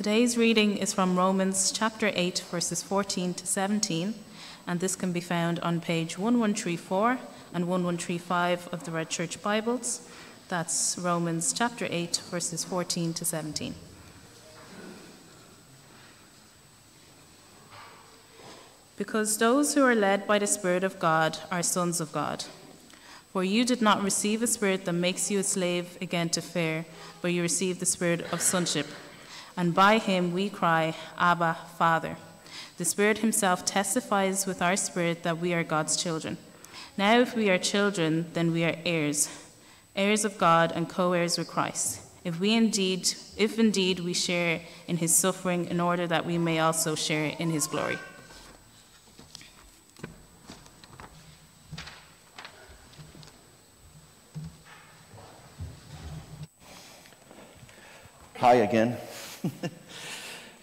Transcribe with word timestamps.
Today's 0.00 0.38
reading 0.38 0.78
is 0.78 0.94
from 0.94 1.14
Romans 1.14 1.70
chapter 1.70 2.10
8, 2.14 2.44
verses 2.50 2.82
14 2.82 3.34
to 3.34 3.46
17, 3.46 4.14
and 4.66 4.80
this 4.80 4.96
can 4.96 5.12
be 5.12 5.20
found 5.20 5.60
on 5.60 5.82
page 5.82 6.16
1134 6.16 7.18
and 7.52 7.68
1135 7.68 8.68
of 8.72 8.84
the 8.84 8.92
Red 8.92 9.10
Church 9.10 9.42
Bibles. 9.42 10.08
That's 10.48 10.96
Romans 10.98 11.52
chapter 11.52 11.86
8, 11.90 12.16
verses 12.30 12.64
14 12.64 13.12
to 13.12 13.26
17. 13.26 13.74
Because 18.96 19.36
those 19.36 19.74
who 19.74 19.84
are 19.84 19.94
led 19.94 20.26
by 20.26 20.38
the 20.38 20.46
Spirit 20.46 20.82
of 20.82 20.98
God 20.98 21.36
are 21.50 21.62
sons 21.62 22.00
of 22.00 22.10
God. 22.10 22.46
For 23.34 23.44
you 23.44 23.66
did 23.66 23.82
not 23.82 24.02
receive 24.02 24.42
a 24.42 24.46
spirit 24.46 24.86
that 24.86 24.94
makes 24.94 25.30
you 25.30 25.40
a 25.40 25.42
slave 25.42 25.98
again 26.00 26.30
to 26.30 26.40
fear, 26.40 26.86
but 27.20 27.34
you 27.34 27.42
received 27.42 27.80
the 27.80 27.84
spirit 27.84 28.22
of 28.32 28.40
sonship. 28.40 28.86
And 29.56 29.74
by 29.74 29.98
him 29.98 30.32
we 30.32 30.48
cry, 30.48 30.94
Abba, 31.18 31.58
Father. 31.76 32.16
The 32.78 32.84
Spirit 32.84 33.18
Himself 33.18 33.64
testifies 33.64 34.46
with 34.46 34.62
our 34.62 34.76
spirit 34.76 35.22
that 35.22 35.38
we 35.38 35.52
are 35.52 35.62
God's 35.62 35.96
children. 35.96 36.38
Now, 36.96 37.18
if 37.20 37.36
we 37.36 37.50
are 37.50 37.58
children, 37.58 38.26
then 38.32 38.52
we 38.52 38.64
are 38.64 38.76
heirs, 38.86 39.28
heirs 39.94 40.24
of 40.24 40.38
God 40.38 40.72
and 40.74 40.88
co 40.88 41.12
heirs 41.12 41.36
with 41.36 41.48
Christ. 41.48 42.00
If 42.24 42.40
we 42.40 42.54
indeed, 42.54 43.12
if 43.36 43.58
indeed 43.58 44.00
we 44.00 44.12
share 44.12 44.60
in 44.86 44.98
his 44.98 45.14
suffering, 45.14 45.66
in 45.66 45.80
order 45.80 46.06
that 46.06 46.26
we 46.26 46.38
may 46.38 46.58
also 46.58 46.94
share 46.94 47.34
in 47.38 47.50
his 47.50 47.66
glory. 47.66 47.98
Hi 58.36 58.54
again. 58.54 58.96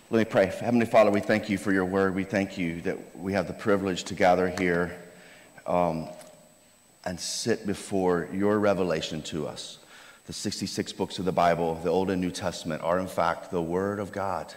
Let 0.10 0.20
me 0.20 0.26
pray. 0.26 0.46
Heavenly 0.46 0.86
Father, 0.86 1.10
we 1.10 1.20
thank 1.20 1.50
you 1.50 1.58
for 1.58 1.72
your 1.72 1.86
word. 1.86 2.14
We 2.14 2.24
thank 2.24 2.60
you 2.60 2.82
that 2.82 3.18
we 3.18 3.34
have 3.34 3.48
the 3.48 3.54
privilege 3.54 4.04
to 4.06 4.14
gather 4.14 4.50
here 4.50 4.96
um, 5.66 6.08
and 7.04 7.20
sit 7.20 7.66
before 7.66 8.30
your 8.32 8.60
revelation 8.60 9.24
to 9.24 9.48
us. 9.48 9.80
The 10.28 10.34
66 10.34 10.94
books 10.94 11.18
of 11.18 11.26
the 11.26 11.32
Bible, 11.32 11.76
the 11.84 11.90
Old 11.90 12.12
and 12.12 12.22
New 12.22 12.30
Testament, 12.30 12.84
are 12.84 13.00
in 13.00 13.08
fact 13.08 13.50
the 13.50 13.62
Word 13.62 14.00
of 14.00 14.12
God, 14.12 14.54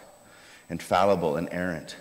infallible, 0.68 1.38
inerrant. 1.38 1.96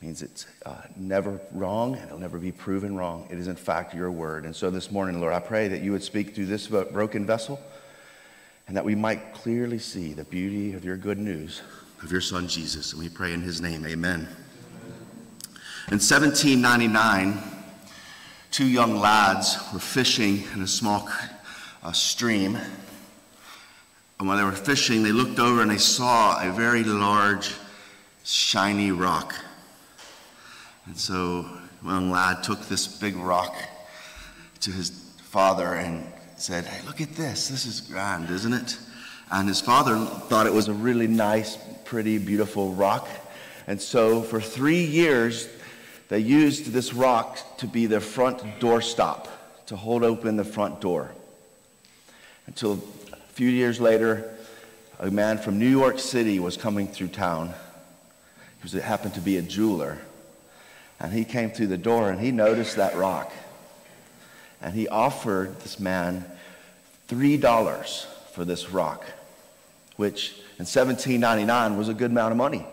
Means 0.00 0.22
it's 0.22 0.46
uh, 0.64 0.80
never 0.96 1.40
wrong 1.52 1.96
and 1.96 2.06
it'll 2.06 2.18
never 2.18 2.38
be 2.38 2.52
proven 2.52 2.96
wrong. 2.96 3.26
It 3.30 3.38
is 3.38 3.48
in 3.48 3.56
fact 3.56 3.94
your 3.94 4.10
Word. 4.10 4.46
And 4.46 4.56
so 4.56 4.70
this 4.70 4.90
morning, 4.90 5.20
Lord, 5.20 5.34
I 5.34 5.40
pray 5.40 5.68
that 5.68 5.82
you 5.82 5.92
would 5.92 6.02
speak 6.02 6.34
through 6.34 6.46
this 6.46 6.68
broken 6.68 7.26
vessel 7.26 7.60
and 8.66 8.76
that 8.76 8.84
we 8.84 8.94
might 8.94 9.34
clearly 9.34 9.78
see 9.78 10.12
the 10.12 10.24
beauty 10.24 10.72
of 10.72 10.84
your 10.84 10.96
good 10.96 11.18
news 11.18 11.62
of 12.02 12.12
your 12.12 12.20
son 12.20 12.46
Jesus. 12.46 12.92
And 12.92 13.02
we 13.02 13.08
pray 13.08 13.32
in 13.32 13.40
his 13.40 13.60
name, 13.60 13.86
amen. 13.86 14.28
In 15.88 16.00
1799, 16.00 17.42
two 18.50 18.66
young 18.66 18.96
lads 18.98 19.58
were 19.72 19.78
fishing 19.78 20.44
in 20.54 20.62
a 20.62 20.66
small 20.66 21.08
uh, 21.82 21.92
stream. 21.92 22.58
And 24.18 24.28
when 24.28 24.38
they 24.38 24.44
were 24.44 24.52
fishing, 24.52 25.02
they 25.02 25.12
looked 25.12 25.38
over 25.38 25.60
and 25.60 25.70
they 25.70 25.78
saw 25.78 26.40
a 26.42 26.52
very 26.52 26.84
large, 26.84 27.54
shiny 28.22 28.90
rock. 28.92 29.34
And 30.86 30.96
so, 30.96 31.42
one 31.82 32.10
lad 32.10 32.42
took 32.42 32.66
this 32.66 32.86
big 32.86 33.16
rock 33.16 33.54
to 34.60 34.70
his 34.70 34.90
father 35.18 35.74
and 35.74 36.06
said, 36.36 36.64
Hey, 36.64 36.84
look 36.86 37.00
at 37.00 37.14
this. 37.14 37.48
This 37.48 37.66
is 37.66 37.80
grand, 37.80 38.30
isn't 38.30 38.52
it? 38.52 38.78
And 39.30 39.48
his 39.48 39.60
father 39.60 39.96
thought 39.98 40.46
it 40.46 40.52
was 40.52 40.68
a 40.68 40.72
really 40.72 41.06
nice, 41.06 41.58
pretty, 41.84 42.18
beautiful 42.18 42.72
rock. 42.72 43.08
And 43.66 43.80
so 43.80 44.22
for 44.22 44.40
three 44.40 44.84
years, 44.84 45.48
they 46.08 46.18
used 46.18 46.66
this 46.72 46.92
rock 46.92 47.38
to 47.58 47.66
be 47.66 47.86
their 47.86 48.00
front 48.00 48.38
doorstop, 48.60 49.28
to 49.66 49.76
hold 49.76 50.04
open 50.04 50.36
the 50.36 50.44
front 50.44 50.80
door. 50.80 51.10
Until 52.46 52.74
a 53.12 53.16
few 53.32 53.48
years 53.48 53.80
later, 53.80 54.30
a 54.98 55.10
man 55.10 55.38
from 55.38 55.58
New 55.58 55.68
York 55.68 55.98
City 55.98 56.38
was 56.38 56.56
coming 56.56 56.86
through 56.86 57.08
town. 57.08 57.54
He 58.62 58.78
happened 58.78 59.14
to 59.14 59.20
be 59.20 59.36
a 59.36 59.42
jeweler. 59.42 59.98
And 61.00 61.12
he 61.12 61.24
came 61.24 61.50
through 61.50 61.66
the 61.68 61.78
door 61.78 62.10
and 62.10 62.20
he 62.20 62.30
noticed 62.30 62.76
that 62.76 62.96
rock 62.96 63.32
and 64.64 64.72
he 64.72 64.88
offered 64.88 65.60
this 65.60 65.78
man 65.78 66.24
$3 67.08 68.06
for 68.32 68.46
this 68.46 68.70
rock, 68.70 69.04
which 69.96 70.30
in 70.58 70.64
1799 70.64 71.76
was 71.76 71.90
a 71.90 71.94
good 71.94 72.10
amount 72.10 72.32
of 72.32 72.38
money. 72.38 72.66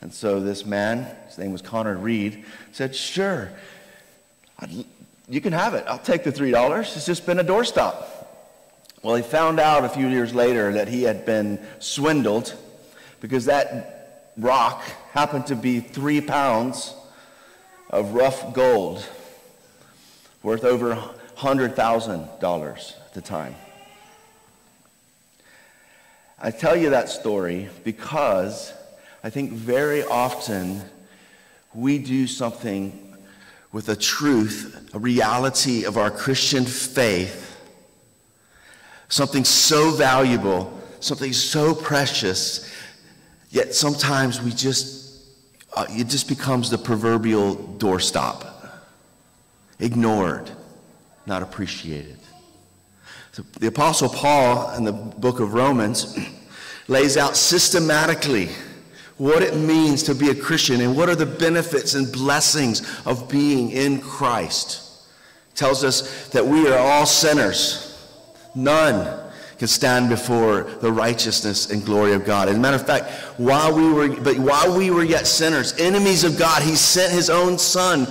And 0.00 0.14
so 0.14 0.38
this 0.38 0.64
man, 0.64 1.08
his 1.26 1.38
name 1.38 1.50
was 1.50 1.60
Conrad 1.60 2.00
Reed, 2.00 2.44
said, 2.70 2.94
Sure, 2.94 3.50
I'd, 4.60 4.70
you 5.28 5.40
can 5.40 5.52
have 5.52 5.74
it. 5.74 5.84
I'll 5.88 5.98
take 5.98 6.22
the 6.22 6.32
$3. 6.32 6.80
It's 6.80 7.04
just 7.04 7.26
been 7.26 7.40
a 7.40 7.44
doorstop. 7.44 8.04
Well, 9.02 9.16
he 9.16 9.22
found 9.22 9.58
out 9.58 9.84
a 9.84 9.88
few 9.88 10.06
years 10.06 10.32
later 10.32 10.74
that 10.74 10.86
he 10.86 11.02
had 11.02 11.26
been 11.26 11.58
swindled 11.80 12.54
because 13.20 13.46
that 13.46 14.30
rock 14.36 14.82
happened 15.10 15.48
to 15.48 15.56
be 15.56 15.80
three 15.80 16.20
pounds 16.20 16.94
of 17.90 18.14
rough 18.14 18.54
gold 18.54 19.04
worth 20.44 20.62
over 20.62 20.94
$100,000 21.38 22.96
at 23.00 23.14
the 23.14 23.20
time. 23.20 23.56
I 26.38 26.50
tell 26.50 26.76
you 26.76 26.90
that 26.90 27.08
story 27.08 27.70
because 27.82 28.74
I 29.24 29.30
think 29.30 29.52
very 29.52 30.04
often 30.04 30.82
we 31.72 31.98
do 31.98 32.26
something 32.26 33.16
with 33.72 33.88
a 33.88 33.96
truth, 33.96 34.90
a 34.92 34.98
reality 34.98 35.84
of 35.84 35.96
our 35.96 36.10
Christian 36.10 36.66
faith, 36.66 37.58
something 39.08 39.44
so 39.44 39.92
valuable, 39.92 40.78
something 41.00 41.32
so 41.32 41.74
precious, 41.74 42.70
yet 43.50 43.74
sometimes 43.74 44.42
we 44.42 44.50
just, 44.50 45.24
uh, 45.74 45.86
it 45.88 46.08
just 46.08 46.28
becomes 46.28 46.68
the 46.68 46.78
proverbial 46.78 47.56
doorstop 47.78 48.53
ignored, 49.78 50.50
not 51.26 51.42
appreciated. 51.42 52.18
So 53.32 53.42
the 53.58 53.66
Apostle 53.66 54.08
Paul 54.08 54.74
in 54.76 54.84
the 54.84 54.92
book 54.92 55.40
of 55.40 55.54
Romans 55.54 56.16
lays 56.88 57.16
out 57.16 57.36
systematically 57.36 58.48
what 59.16 59.42
it 59.42 59.56
means 59.56 60.02
to 60.04 60.14
be 60.14 60.30
a 60.30 60.34
Christian 60.34 60.80
and 60.80 60.96
what 60.96 61.08
are 61.08 61.14
the 61.14 61.26
benefits 61.26 61.94
and 61.94 62.10
blessings 62.12 62.82
of 63.06 63.28
being 63.28 63.70
in 63.70 64.00
Christ. 64.00 64.80
Tells 65.54 65.84
us 65.84 66.28
that 66.28 66.44
we 66.44 66.68
are 66.68 66.78
all 66.78 67.06
sinners. 67.06 67.90
None 68.54 69.20
can 69.58 69.68
stand 69.68 70.08
before 70.08 70.64
the 70.80 70.90
righteousness 70.90 71.70
and 71.70 71.84
glory 71.84 72.12
of 72.12 72.24
God. 72.24 72.48
As 72.48 72.56
a 72.56 72.58
matter 72.58 72.76
of 72.76 72.86
fact, 72.86 73.10
while 73.38 73.74
we 73.74 73.92
were 73.92 74.08
but 74.20 74.36
while 74.38 74.76
we 74.76 74.90
were 74.90 75.04
yet 75.04 75.26
sinners, 75.26 75.78
enemies 75.78 76.24
of 76.24 76.36
God, 76.36 76.62
he 76.62 76.74
sent 76.74 77.12
his 77.12 77.30
own 77.30 77.56
son 77.58 78.06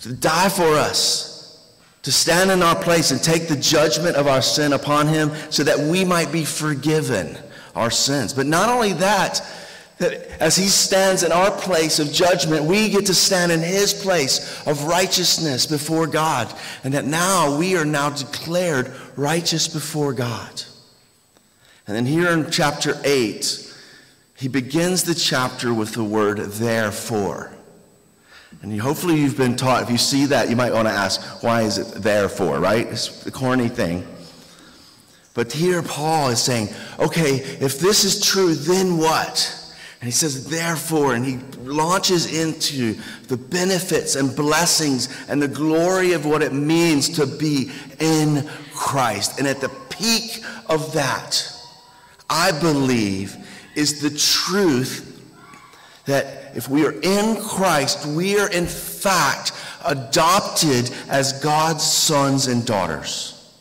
to 0.00 0.12
die 0.12 0.48
for 0.48 0.74
us, 0.74 1.68
to 2.02 2.12
stand 2.12 2.50
in 2.50 2.62
our 2.62 2.76
place 2.76 3.10
and 3.10 3.22
take 3.22 3.48
the 3.48 3.56
judgment 3.56 4.16
of 4.16 4.26
our 4.26 4.42
sin 4.42 4.72
upon 4.72 5.06
him 5.06 5.30
so 5.50 5.64
that 5.64 5.78
we 5.78 6.04
might 6.04 6.32
be 6.32 6.44
forgiven 6.44 7.36
our 7.74 7.90
sins. 7.90 8.32
But 8.32 8.46
not 8.46 8.68
only 8.68 8.92
that, 8.94 9.42
that 9.98 10.40
as 10.40 10.56
he 10.56 10.66
stands 10.66 11.22
in 11.22 11.32
our 11.32 11.50
place 11.50 11.98
of 11.98 12.12
judgment, 12.12 12.64
we 12.64 12.88
get 12.88 13.06
to 13.06 13.14
stand 13.14 13.50
in 13.50 13.60
his 13.60 13.92
place 13.92 14.64
of 14.66 14.84
righteousness 14.84 15.66
before 15.66 16.06
God. 16.06 16.52
And 16.84 16.94
that 16.94 17.04
now 17.04 17.58
we 17.58 17.76
are 17.76 17.84
now 17.84 18.10
declared 18.10 18.92
righteous 19.16 19.66
before 19.66 20.12
God. 20.12 20.62
And 21.86 21.96
then 21.96 22.06
here 22.06 22.28
in 22.30 22.50
chapter 22.50 23.00
8, 23.04 23.74
he 24.36 24.46
begins 24.46 25.02
the 25.02 25.14
chapter 25.14 25.74
with 25.74 25.94
the 25.94 26.04
word 26.04 26.38
therefore. 26.38 27.52
And 28.62 28.80
hopefully 28.80 29.16
you've 29.16 29.36
been 29.36 29.56
taught, 29.56 29.82
if 29.82 29.90
you 29.90 29.98
see 29.98 30.26
that, 30.26 30.50
you 30.50 30.56
might 30.56 30.72
want 30.72 30.88
to 30.88 30.92
ask, 30.92 31.42
why 31.42 31.62
is 31.62 31.78
it 31.78 32.02
there 32.02 32.28
for, 32.28 32.58
right? 32.58 32.86
It's 32.86 33.24
a 33.26 33.30
corny 33.30 33.68
thing. 33.68 34.06
But 35.34 35.52
here 35.52 35.82
Paul 35.82 36.30
is 36.30 36.42
saying, 36.42 36.68
okay, 36.98 37.36
if 37.36 37.78
this 37.78 38.04
is 38.04 38.20
true, 38.24 38.54
then 38.54 38.98
what? 38.98 39.54
And 40.00 40.06
he 40.06 40.12
says, 40.12 40.48
therefore, 40.48 41.14
and 41.14 41.24
he 41.24 41.38
launches 41.60 42.32
into 42.36 42.96
the 43.28 43.36
benefits 43.36 44.16
and 44.16 44.34
blessings 44.34 45.08
and 45.28 45.40
the 45.40 45.48
glory 45.48 46.12
of 46.12 46.24
what 46.26 46.42
it 46.42 46.52
means 46.52 47.08
to 47.10 47.26
be 47.26 47.70
in 48.00 48.48
Christ. 48.74 49.38
And 49.38 49.46
at 49.46 49.60
the 49.60 49.70
peak 49.90 50.44
of 50.68 50.92
that, 50.94 51.52
I 52.30 52.52
believe, 52.60 53.36
is 53.74 54.00
the 54.00 54.10
truth 54.10 55.04
that 56.06 56.37
if 56.58 56.68
we 56.68 56.84
are 56.84 57.00
in 57.02 57.40
Christ, 57.40 58.04
we 58.04 58.36
are 58.36 58.50
in 58.50 58.66
fact 58.66 59.52
adopted 59.84 60.90
as 61.08 61.40
God's 61.40 61.84
sons 61.84 62.48
and 62.48 62.66
daughters. 62.66 63.56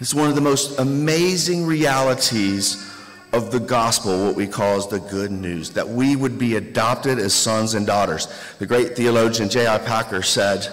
It's 0.00 0.12
one 0.12 0.28
of 0.28 0.34
the 0.34 0.42
most 0.42 0.78
amazing 0.78 1.64
realities 1.64 2.92
of 3.32 3.50
the 3.50 3.58
gospel, 3.58 4.26
what 4.26 4.34
we 4.34 4.46
call 4.46 4.86
the 4.86 5.00
good 5.00 5.30
news, 5.30 5.70
that 5.70 5.88
we 5.88 6.14
would 6.14 6.38
be 6.38 6.56
adopted 6.56 7.18
as 7.18 7.32
sons 7.32 7.72
and 7.72 7.86
daughters. 7.86 8.28
The 8.58 8.66
great 8.66 8.94
theologian 8.94 9.48
J.I. 9.48 9.78
Packer 9.78 10.20
said, 10.20 10.68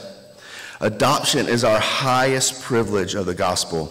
Adoption 0.81 1.47
is 1.47 1.63
our 1.63 1.79
highest 1.79 2.61
privilege 2.61 3.15
of 3.15 3.25
the 3.25 3.33
gospel. 3.33 3.85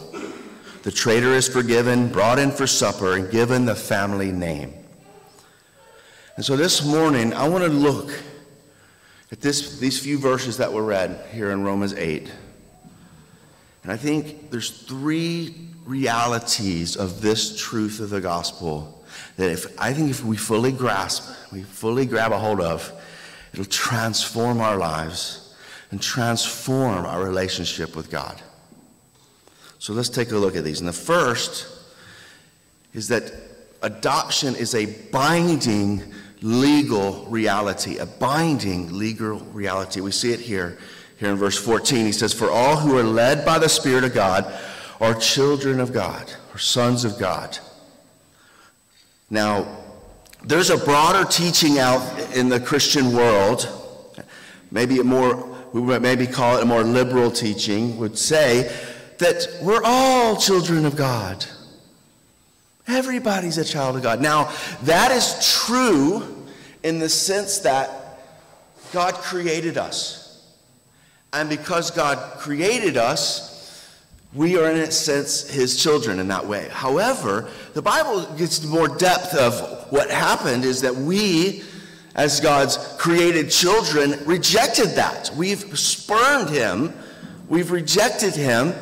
The 0.83 0.93
traitor 0.93 1.33
is 1.33 1.49
forgiven, 1.49 2.13
brought 2.13 2.39
in 2.39 2.51
for 2.51 2.67
supper, 2.67 3.17
and 3.17 3.31
given 3.31 3.65
the 3.65 3.75
family 3.75 4.31
name. 4.31 4.84
And 6.37 6.45
so 6.45 6.57
this 6.57 6.85
morning, 6.85 7.33
I 7.33 7.49
want 7.49 7.63
to 7.63 7.71
look 7.71 8.11
at 9.31 9.41
this, 9.41 9.79
these 9.79 10.01
few 10.01 10.19
verses 10.19 10.57
that 10.57 10.73
were 10.73 10.83
read 10.83 11.25
here 11.33 11.53
in 11.53 11.63
Romans 11.63 11.95
8. 11.95 12.29
And 13.85 13.93
I 13.93 13.97
think 13.97 14.51
there's 14.51 14.71
three 14.71 15.55
realities 15.85 16.97
of 16.97 17.21
this 17.21 17.57
truth 17.61 18.01
of 18.01 18.11
the 18.11 18.21
gospel 18.21 19.05
that 19.37 19.51
if 19.51 19.81
I 19.81 19.93
think 19.93 20.11
if 20.11 20.25
we 20.25 20.37
fully 20.37 20.73
grasp, 20.73 21.31
we 21.53 21.63
fully 21.63 22.05
grab 22.05 22.33
a 22.33 22.39
hold 22.39 22.61
of, 22.61 22.93
it'll 23.53 23.65
transform 23.67 24.61
our 24.61 24.77
lives 24.77 25.55
and 25.93 26.03
transform 26.03 27.05
our 27.05 27.23
relationship 27.23 27.95
with 27.95 28.11
God. 28.11 28.43
So 29.79 29.93
let's 29.93 30.09
take 30.09 30.33
a 30.33 30.37
look 30.37 30.57
at 30.57 30.65
these. 30.65 30.81
And 30.81 30.89
the 30.89 30.93
first 30.93 31.69
is 32.93 33.07
that 33.09 33.31
adoption 33.83 34.57
is 34.57 34.75
a 34.75 34.87
binding 35.11 36.03
legal 36.45 37.25
reality, 37.27 37.99
a 37.99 38.07
binding 38.07 38.97
legal 38.97 39.41
reality. 39.41 40.01
We 40.01 40.13
see 40.13 40.33
it 40.33 40.41
here 40.41 40.79
here 41.17 41.31
in 41.31 41.37
verse 41.37 41.57
14, 41.57 42.07
he 42.07 42.13
says, 42.13 42.33
For 42.33 42.51
all 42.51 42.77
who 42.77 42.99
are 42.99 43.03
led 43.03 43.45
by 43.45 43.59
the 43.59 43.69
Spirit 43.69 44.05
of 44.05 44.15
God 44.15 44.53
are 45.01 45.15
children 45.15 45.81
of 45.81 45.93
God, 45.93 46.33
or 46.53 46.59
sons 46.59 47.05
of 47.05 47.19
God. 47.19 47.59
Now, 49.31 49.85
there's 50.43 50.71
a 50.71 50.77
broader 50.77 51.25
teaching 51.29 51.79
out 51.79 52.03
in 52.37 52.49
the 52.49 52.61
Christian 52.61 53.15
world, 53.15 53.69
maybe 54.71 54.99
a 54.99 55.05
more, 55.05 55.37
we 55.73 55.81
would 55.81 56.03
maybe 56.03 56.27
call 56.27 56.57
it 56.59 56.63
a 56.63 56.67
more 56.67 56.83
liberal 56.83 57.31
teaching, 57.31 57.97
would 57.97 58.19
say 58.19 58.71
that 59.19 59.47
we're 59.63 59.83
all 59.85 60.37
children 60.37 60.85
of 60.85 60.97
God. 60.97 61.47
Everybody's 62.87 63.57
a 63.57 63.65
child 63.65 63.97
of 63.97 64.03
God. 64.03 64.21
Now, 64.21 64.53
that 64.83 65.11
is 65.11 65.57
true 65.65 66.34
in 66.85 66.99
the 66.99 67.09
sense 67.09 67.59
that 67.61 68.21
God 68.93 69.15
created 69.15 69.77
us. 69.77 70.47
And 71.33 71.49
because 71.49 71.91
God 71.91 72.39
created 72.39 72.97
us, 72.97 73.51
we 74.35 74.57
are 74.59 74.71
in 74.71 74.79
a 74.79 74.91
sense 74.91 75.49
his 75.49 75.83
children 75.83 76.21
in 76.21 76.29
that 76.29 76.47
way. 76.47 76.69
However, 76.71 77.49
the 77.73 77.83
Bible 77.83 78.27
gets 78.37 78.63
more 78.65 78.87
depth 78.87 79.35
of 79.35 79.91
what 79.91 80.11
happened 80.11 80.65
is 80.65 80.83
that 80.83 80.95
we, 80.95 81.63
as 82.15 82.39
God's 82.41 82.77
created 82.99 83.51
children, 83.51 84.21
rejected 84.27 84.91
that. 84.91 85.31
We've 85.37 85.79
spurned 85.79 86.51
him, 86.51 86.95
we've 87.49 87.71
rejected 87.71 88.35
him, 88.35 88.75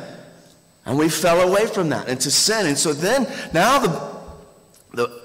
and 0.85 0.97
we 0.97 1.07
fell 1.07 1.47
away 1.47 1.67
from 1.67 1.89
that 1.89 2.09
into 2.09 2.29
sin. 2.29 2.65
And 2.67 2.77
so 2.77 2.91
then, 2.91 3.27
now 3.53 3.79
the, 3.79 4.17
the, 4.93 5.22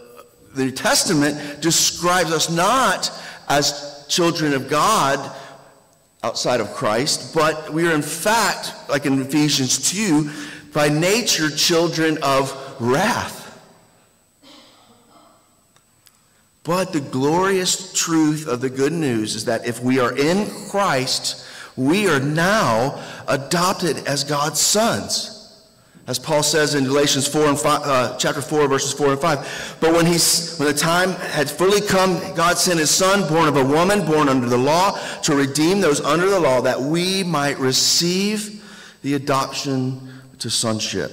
the 0.59 0.65
New 0.65 0.71
Testament 0.73 1.63
describes 1.63 2.33
us 2.33 2.51
not 2.51 3.11
as 3.49 4.05
children 4.09 4.53
of 4.53 4.69
God 4.69 5.35
outside 6.25 6.61
of 6.61 6.73
Christ, 6.75 7.33
but 7.35 7.73
we 7.73 7.87
are 7.87 7.95
in 7.95 8.03
fact, 8.03 8.75
like 8.89 9.07
in 9.07 9.23
Ephesians 9.23 9.91
2, 9.91 10.31
by 10.73 10.89
nature 10.89 11.49
children 11.49 12.19
of 12.23 12.53
wrath. 12.81 13.37
But 16.65 16.93
the 16.93 17.01
glorious 17.01 17.93
truth 17.93 18.47
of 18.47 18.61
the 18.61 18.69
good 18.69 18.93
news 18.93 19.37
is 19.37 19.45
that 19.47 19.67
if 19.67 19.81
we 19.81 20.01
are 20.01 20.15
in 20.19 20.51
Christ, 20.69 21.47
we 21.77 22.09
are 22.09 22.21
now 22.21 23.03
adopted 23.29 23.99
as 24.09 24.25
God's 24.25 24.61
sons 24.61 25.38
as 26.09 26.19
Paul 26.19 26.43
says 26.43 26.75
in 26.75 26.85
Galatians 26.85 27.29
4 27.29 27.49
and 27.49 27.59
5, 27.61 27.83
uh, 27.85 28.17
chapter 28.17 28.41
4, 28.41 28.67
verses 28.67 28.95
4 28.95 29.11
and 29.11 29.21
5. 29.21 29.77
But 29.79 29.93
when, 29.93 30.07
he's, 30.07 30.57
when 30.57 30.67
the 30.67 30.75
time 30.75 31.11
had 31.11 31.51
fully 31.51 31.83
come, 31.83 32.19
God 32.35 32.57
sent 32.57 32.81
his 32.81 32.91
son, 32.91 33.29
born 33.29 33.47
of 33.47 33.59
a 33.59 33.65
woman, 33.65 34.07
born 34.07 34.31
under 34.31 34.49
the 34.49 34.57
law, 34.57 34.93
to 35.25 35.37
redeem 35.37 35.83
those 35.83 36.01
under 36.01 36.31
the 36.31 36.41
law, 36.41 36.63
that 36.63 36.81
we 36.81 37.23
might 37.25 37.59
receive 37.59 38.65
the 39.03 39.15
adoption 39.15 40.11
to 40.39 40.49
sonship. 40.49 41.13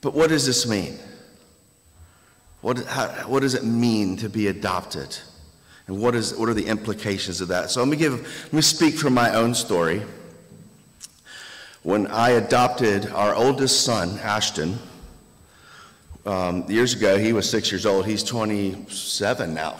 But 0.00 0.12
what 0.12 0.30
does 0.30 0.44
this 0.44 0.66
mean? 0.66 0.98
What, 2.62 2.84
how, 2.86 3.06
what 3.28 3.40
does 3.40 3.54
it 3.54 3.62
mean 3.62 4.16
to 4.16 4.28
be 4.28 4.48
adopted? 4.48 5.16
And 5.86 6.00
what, 6.00 6.16
is, 6.16 6.34
what 6.34 6.48
are 6.48 6.54
the 6.54 6.66
implications 6.66 7.40
of 7.40 7.46
that? 7.48 7.70
So 7.70 7.78
let 7.80 7.88
me 7.88 7.96
give, 7.96 8.20
let 8.46 8.52
me 8.52 8.60
speak 8.60 8.96
from 8.96 9.14
my 9.14 9.36
own 9.36 9.54
story 9.54 10.02
when 11.82 12.08
I 12.08 12.30
adopted 12.30 13.06
our 13.12 13.34
oldest 13.34 13.84
son, 13.84 14.18
Ashton, 14.18 14.78
um, 16.26 16.68
years 16.68 16.92
ago, 16.94 17.16
he 17.16 17.32
was 17.32 17.48
six 17.48 17.70
years 17.70 17.86
old. 17.86 18.04
He's 18.04 18.24
27 18.24 19.54
now. 19.54 19.78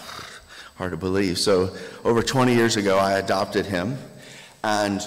Hard 0.77 0.93
to 0.93 0.97
believe. 0.97 1.39
So, 1.39 1.75
over 2.05 2.23
20 2.23 2.55
years 2.55 2.77
ago, 2.77 2.97
I 2.97 3.19
adopted 3.19 3.67
him. 3.67 3.99
And 4.63 5.07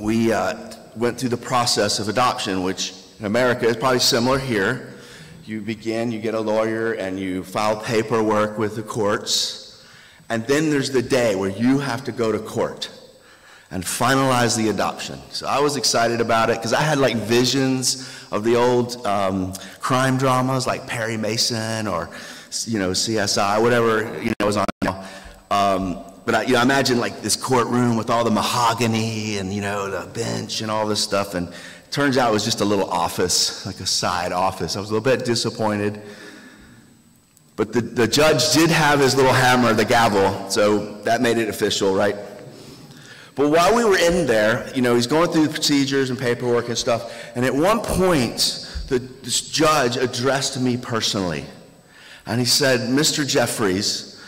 we 0.00 0.32
uh, 0.32 0.72
went 0.96 1.20
through 1.20 1.28
the 1.28 1.36
process 1.36 1.98
of 1.98 2.08
adoption, 2.08 2.62
which 2.62 2.94
in 3.20 3.26
America 3.26 3.66
is 3.66 3.76
probably 3.76 4.00
similar 4.00 4.38
here. 4.38 4.94
You 5.44 5.60
begin, 5.60 6.10
you 6.10 6.18
get 6.18 6.34
a 6.34 6.40
lawyer, 6.40 6.94
and 6.94 7.20
you 7.20 7.44
file 7.44 7.78
paperwork 7.78 8.58
with 8.58 8.74
the 8.74 8.82
courts. 8.82 9.86
And 10.30 10.46
then 10.46 10.70
there's 10.70 10.90
the 10.90 11.02
day 11.02 11.36
where 11.36 11.50
you 11.50 11.78
have 11.78 12.02
to 12.04 12.12
go 12.12 12.32
to 12.32 12.38
court 12.38 12.90
and 13.70 13.82
finalize 13.82 14.56
the 14.56 14.68
adoption. 14.68 15.18
So 15.30 15.46
I 15.46 15.58
was 15.58 15.76
excited 15.76 16.20
about 16.20 16.50
it 16.50 16.56
because 16.56 16.72
I 16.72 16.82
had 16.82 16.98
like 16.98 17.16
visions 17.16 18.08
of 18.30 18.44
the 18.44 18.56
old 18.56 19.04
um, 19.06 19.52
crime 19.80 20.18
dramas 20.18 20.66
like 20.66 20.86
Perry 20.86 21.16
Mason 21.16 21.86
or 21.86 22.10
you 22.64 22.78
know 22.78 22.90
CSI, 22.90 23.60
whatever 23.60 24.22
you 24.22 24.32
know 24.38 24.46
was 24.46 24.56
on. 24.56 24.66
Um, 25.50 26.04
but 26.24 26.34
I, 26.34 26.42
you 26.42 26.54
know, 26.54 26.58
I 26.58 26.62
imagine 26.62 26.98
like 26.98 27.22
this 27.22 27.36
courtroom 27.36 27.96
with 27.96 28.10
all 28.10 28.24
the 28.24 28.30
mahogany 28.30 29.38
and 29.38 29.52
you 29.52 29.60
know 29.60 29.90
the 29.90 30.06
bench 30.12 30.60
and 30.60 30.70
all 30.70 30.86
this 30.86 31.02
stuff. 31.02 31.34
And 31.34 31.52
turns 31.90 32.18
out 32.18 32.30
it 32.30 32.32
was 32.32 32.44
just 32.44 32.60
a 32.60 32.64
little 32.64 32.88
office, 32.90 33.64
like 33.64 33.80
a 33.80 33.86
side 33.86 34.32
office. 34.32 34.76
I 34.76 34.80
was 34.80 34.90
a 34.90 34.94
little 34.94 35.04
bit 35.04 35.24
disappointed. 35.24 36.02
But 37.54 37.72
the, 37.72 37.80
the 37.80 38.06
judge 38.06 38.52
did 38.52 38.68
have 38.70 39.00
his 39.00 39.14
little 39.14 39.32
hammer, 39.32 39.72
the 39.72 39.84
gavel, 39.84 40.50
so 40.50 41.00
that 41.02 41.22
made 41.22 41.38
it 41.38 41.48
official, 41.48 41.94
right? 41.94 42.14
But 43.36 43.50
while 43.50 43.76
we 43.76 43.84
were 43.84 43.98
in 43.98 44.26
there, 44.26 44.68
you 44.74 44.80
know, 44.80 44.94
he's 44.94 45.06
going 45.06 45.30
through 45.30 45.46
the 45.46 45.52
procedures 45.52 46.08
and 46.08 46.18
paperwork 46.18 46.68
and 46.68 46.76
stuff. 46.76 47.14
And 47.36 47.44
at 47.44 47.54
one 47.54 47.80
point, 47.80 48.66
the, 48.88 48.98
this 48.98 49.42
judge 49.42 49.98
addressed 49.98 50.58
me 50.58 50.78
personally. 50.78 51.44
And 52.24 52.40
he 52.40 52.46
said, 52.46 52.80
Mr. 52.80 53.28
Jeffries, 53.28 54.20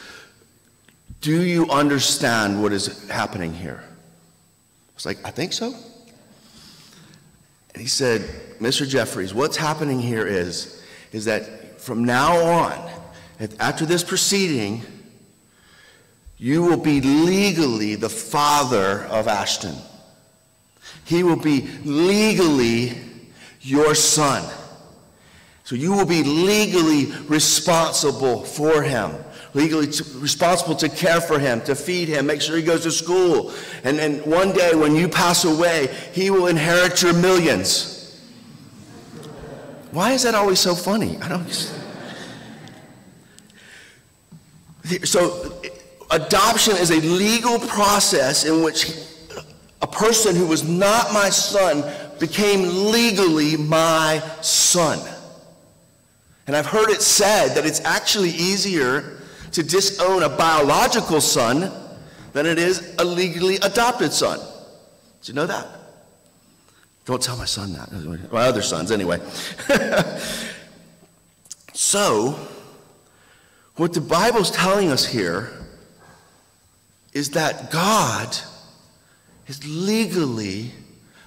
do 1.23 1.43
you 1.43 1.69
understand 1.71 2.63
what 2.63 2.73
is 2.73 3.09
happening 3.09 3.55
here? 3.55 3.83
I 3.83 4.95
was 4.95 5.07
like, 5.07 5.25
I 5.25 5.31
think 5.31 5.55
so. 5.55 5.75
And 7.73 7.81
he 7.81 7.89
said, 7.89 8.21
Mr. 8.61 8.87
Jeffries, 8.87 9.33
what's 9.33 9.57
happening 9.57 10.01
here 10.01 10.27
is, 10.27 10.83
is 11.13 11.25
that 11.25 11.81
from 11.81 12.05
now 12.05 12.37
on, 12.37 12.91
after 13.59 13.87
this 13.87 14.05
proceeding, 14.05 14.83
you 16.39 16.63
will 16.63 16.77
be 16.77 17.01
legally 17.01 17.97
the 17.97 18.09
father 18.09 19.05
of 19.07 19.27
Ashton. 19.27 19.75
He 21.05 21.23
will 21.23 21.37
be 21.37 21.69
legally 21.85 22.93
your 23.61 23.95
son. 23.95 24.49
So 25.65 25.75
you 25.75 25.93
will 25.93 26.07
be 26.07 26.23
legally 26.23 27.07
responsible 27.29 28.45
for 28.45 28.83
him, 28.83 29.13
legally 29.53 29.89
responsible 30.15 30.77
to 30.77 30.89
care 30.89 31.21
for 31.21 31.39
him, 31.39 31.61
to 31.63 31.75
feed 31.75 32.09
him, 32.09 32.27
make 32.27 32.41
sure 32.41 32.57
he 32.57 32.63
goes 32.63 32.85
to 32.85 32.91
school. 32.91 33.53
And, 33.85 33.99
and 33.99 34.25
one 34.25 34.53
day 34.53 34.75
when 34.75 34.95
you 34.95 35.09
pass 35.09 35.45
away, 35.45 35.95
he 36.13 36.31
will 36.31 36.47
inherit 36.47 37.03
your 37.03 37.13
millions. 37.13 37.97
Why 39.91 40.13
is 40.13 40.23
that 40.23 40.35
always 40.35 40.61
so 40.61 40.75
funny? 40.75 41.19
I 41.19 41.29
don't. 41.29 41.75
So 45.05 45.61
adoption 46.11 46.77
is 46.77 46.91
a 46.91 47.01
legal 47.01 47.59
process 47.59 48.45
in 48.45 48.63
which 48.63 48.91
a 49.83 49.87
person 49.87 50.35
who 50.35 50.47
was 50.47 50.69
not 50.69 51.13
my 51.13 51.29
son 51.29 51.85
became 52.19 52.91
legally 52.91 53.57
my 53.57 54.23
son. 54.41 54.99
And 56.47 56.57
I've 56.57 56.67
heard 56.67 56.91
it 56.91 57.03
said 57.03 57.55
that 57.55 57.67
it's 57.67 57.85
actually 57.85 58.31
easier 58.31 59.19
to 59.53 59.63
disown 59.63 60.23
a 60.23 60.29
biological 60.29 61.21
son 61.21 61.73
than 62.33 62.47
it 62.47 62.59
is 62.59 62.95
a 62.99 63.05
legally 63.05 63.57
adopted 63.57 64.13
son. 64.13 64.41
Did 65.21 65.29
you 65.29 65.35
know 65.35 65.47
that? 65.47 65.67
Don't 67.05 67.23
tell 67.23 67.37
my 67.37 67.45
son 67.45 67.73
that. 67.73 68.33
My 68.33 68.43
other 68.43 68.63
sons, 68.63 68.91
anyway. 68.91 69.21
so, 71.73 72.39
what 73.77 73.95
the 73.95 74.01
Bible's 74.01 74.51
telling 74.51 74.91
us 74.91 75.07
here 75.07 75.58
is 77.19 77.31
that 77.31 77.73
God 77.73 78.39
is 79.49 79.67
legally 79.67 80.71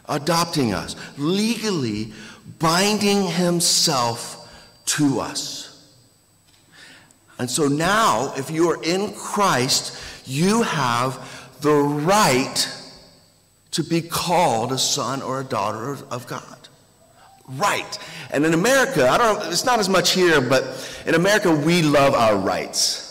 adopting 0.08 0.74
us, 0.74 0.96
legally 1.18 2.14
binding 2.60 3.28
himself 3.28 4.50
to 4.86 5.20
us. 5.20 5.92
And 7.38 7.52
so 7.52 7.68
now, 7.68 8.34
if 8.38 8.50
you 8.50 8.70
are 8.70 8.82
in 8.82 9.14
Christ, 9.16 10.02
you 10.26 10.62
have 10.62 11.20
the 11.60 11.74
right 11.74 12.68
to 13.72 13.84
be 13.84 14.00
called 14.02 14.72
a 14.72 14.78
son 14.78 15.22
or 15.22 15.42
a 15.42 15.44
daughter 15.44 15.98
of 16.10 16.26
God. 16.26 16.70
Right. 17.50 18.00
And 18.32 18.46
in 18.46 18.54
America, 18.54 19.10
I 19.10 19.18
don't 19.18 19.40
know, 19.40 19.50
it's 19.50 19.66
not 19.66 19.80
as 19.80 19.90
much 19.90 20.12
here, 20.12 20.40
but 20.40 20.64
in 21.06 21.16
America 21.16 21.54
we 21.54 21.82
love 21.82 22.14
our 22.14 22.38
rights. 22.38 23.11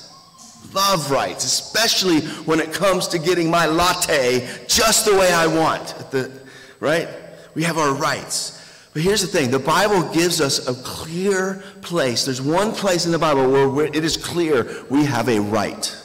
Love 0.72 1.10
rights, 1.10 1.44
especially 1.44 2.20
when 2.46 2.60
it 2.60 2.72
comes 2.72 3.08
to 3.08 3.18
getting 3.18 3.50
my 3.50 3.66
latte 3.66 4.48
just 4.68 5.04
the 5.04 5.16
way 5.16 5.32
I 5.32 5.46
want. 5.46 5.94
The, 6.10 6.30
right? 6.80 7.08
We 7.54 7.62
have 7.64 7.78
our 7.78 7.94
rights. 7.94 8.60
But 8.92 9.02
here's 9.02 9.20
the 9.20 9.26
thing 9.28 9.50
the 9.50 9.58
Bible 9.58 10.02
gives 10.12 10.40
us 10.40 10.66
a 10.66 10.74
clear 10.82 11.62
place. 11.82 12.24
There's 12.24 12.42
one 12.42 12.72
place 12.72 13.06
in 13.06 13.12
the 13.12 13.18
Bible 13.18 13.70
where 13.70 13.86
it 13.86 14.04
is 14.04 14.16
clear 14.16 14.84
we 14.90 15.04
have 15.04 15.28
a 15.28 15.38
right. 15.38 15.96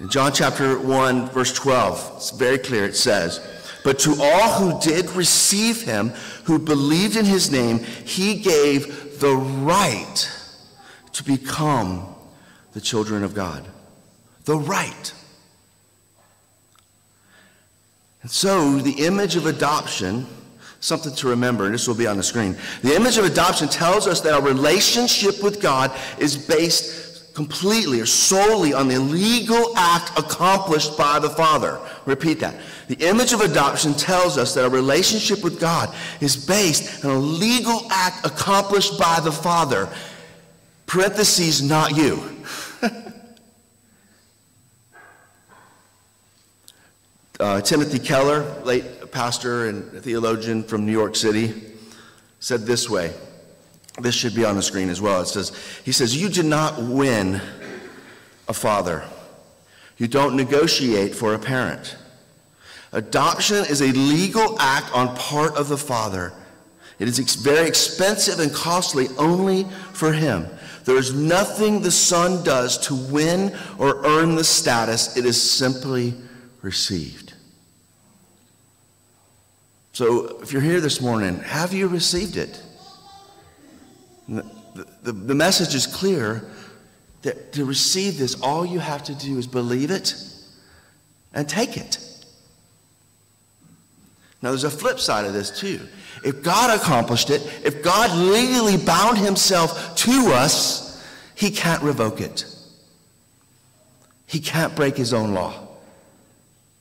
In 0.00 0.08
John 0.10 0.32
chapter 0.32 0.78
1, 0.78 1.30
verse 1.30 1.54
12, 1.54 2.12
it's 2.16 2.30
very 2.30 2.58
clear. 2.58 2.84
It 2.84 2.96
says, 2.96 3.40
But 3.84 3.98
to 4.00 4.16
all 4.20 4.50
who 4.50 4.80
did 4.80 5.08
receive 5.10 5.82
him, 5.82 6.10
who 6.44 6.58
believed 6.58 7.16
in 7.16 7.24
his 7.24 7.50
name, 7.50 7.78
he 7.78 8.34
gave 8.34 9.20
the 9.20 9.36
right 9.36 10.30
to 11.12 11.24
become 11.24 12.15
the 12.76 12.80
children 12.82 13.24
of 13.24 13.32
God. 13.32 13.66
The 14.44 14.54
right. 14.54 15.14
And 18.20 18.30
so, 18.30 18.76
the 18.76 19.06
image 19.06 19.34
of 19.34 19.46
adoption, 19.46 20.26
something 20.80 21.14
to 21.14 21.28
remember, 21.28 21.64
and 21.64 21.72
this 21.72 21.88
will 21.88 21.94
be 21.94 22.06
on 22.06 22.18
the 22.18 22.22
screen. 22.22 22.54
The 22.82 22.94
image 22.94 23.16
of 23.16 23.24
adoption 23.24 23.68
tells 23.68 24.06
us 24.06 24.20
that 24.20 24.34
our 24.34 24.42
relationship 24.42 25.42
with 25.42 25.62
God 25.62 25.90
is 26.18 26.36
based 26.36 27.34
completely 27.34 27.98
or 27.98 28.04
solely 28.04 28.74
on 28.74 28.88
the 28.88 28.98
legal 28.98 29.74
act 29.74 30.10
accomplished 30.18 30.98
by 30.98 31.18
the 31.18 31.30
Father. 31.30 31.80
Repeat 32.04 32.40
that. 32.40 32.56
The 32.88 33.08
image 33.08 33.32
of 33.32 33.40
adoption 33.40 33.94
tells 33.94 34.36
us 34.36 34.52
that 34.52 34.64
our 34.64 34.70
relationship 34.70 35.42
with 35.42 35.58
God 35.58 35.94
is 36.20 36.36
based 36.36 37.06
on 37.06 37.10
a 37.12 37.18
legal 37.18 37.90
act 37.90 38.26
accomplished 38.26 38.98
by 38.98 39.18
the 39.20 39.32
Father. 39.32 39.88
Parentheses, 40.84 41.62
not 41.62 41.96
you. 41.96 42.36
Uh, 47.40 47.60
Timothy 47.60 47.98
Keller, 47.98 48.44
late 48.64 49.10
pastor 49.10 49.68
and 49.68 49.90
theologian 50.02 50.62
from 50.62 50.86
New 50.86 50.92
York 50.92 51.16
City, 51.16 51.52
said 52.40 52.62
this 52.62 52.88
way 52.88 53.12
this 54.00 54.14
should 54.14 54.34
be 54.34 54.44
on 54.44 54.56
the 54.56 54.62
screen 54.62 54.88
as 54.88 55.00
well. 55.00 55.22
It 55.22 55.26
says, 55.26 55.56
He 55.84 55.92
says, 55.92 56.16
You 56.16 56.28
do 56.28 56.42
not 56.42 56.80
win 56.82 57.40
a 58.48 58.52
father, 58.52 59.04
you 59.96 60.08
don't 60.08 60.36
negotiate 60.36 61.14
for 61.14 61.34
a 61.34 61.38
parent. 61.38 61.96
Adoption 62.92 63.64
is 63.64 63.82
a 63.82 63.92
legal 63.92 64.58
act 64.60 64.94
on 64.94 65.14
part 65.16 65.56
of 65.56 65.68
the 65.68 65.76
father. 65.76 66.32
It 66.98 67.08
is 67.08 67.18
very 67.34 67.66
expensive 67.66 68.40
and 68.40 68.52
costly 68.54 69.08
only 69.18 69.64
for 69.92 70.12
him. 70.12 70.46
There 70.84 70.96
is 70.96 71.12
nothing 71.12 71.82
the 71.82 71.90
son 71.90 72.42
does 72.44 72.78
to 72.86 72.94
win 72.94 73.54
or 73.76 74.06
earn 74.06 74.34
the 74.34 74.44
status, 74.44 75.16
it 75.16 75.26
is 75.26 75.40
simply 75.40 76.14
received. 76.62 77.25
So, 79.96 80.40
if 80.42 80.52
you're 80.52 80.60
here 80.60 80.82
this 80.82 81.00
morning, 81.00 81.38
have 81.38 81.72
you 81.72 81.88
received 81.88 82.36
it? 82.36 82.62
The, 84.28 84.44
the, 85.02 85.12
the 85.12 85.34
message 85.34 85.74
is 85.74 85.86
clear 85.86 86.50
that 87.22 87.54
to 87.54 87.64
receive 87.64 88.18
this, 88.18 88.38
all 88.42 88.66
you 88.66 88.78
have 88.78 89.04
to 89.04 89.14
do 89.14 89.38
is 89.38 89.46
believe 89.46 89.90
it 89.90 90.14
and 91.32 91.48
take 91.48 91.78
it. 91.78 91.98
Now, 94.42 94.50
there's 94.50 94.64
a 94.64 94.70
flip 94.70 95.00
side 95.00 95.24
of 95.24 95.32
this, 95.32 95.58
too. 95.58 95.80
If 96.22 96.42
God 96.42 96.78
accomplished 96.78 97.30
it, 97.30 97.40
if 97.64 97.82
God 97.82 98.14
legally 98.18 98.76
bound 98.76 99.16
himself 99.16 99.96
to 99.96 100.12
us, 100.34 101.02
he 101.34 101.50
can't 101.50 101.82
revoke 101.82 102.20
it. 102.20 102.44
He 104.26 104.40
can't 104.40 104.76
break 104.76 104.98
his 104.98 105.14
own 105.14 105.32
law. 105.32 105.54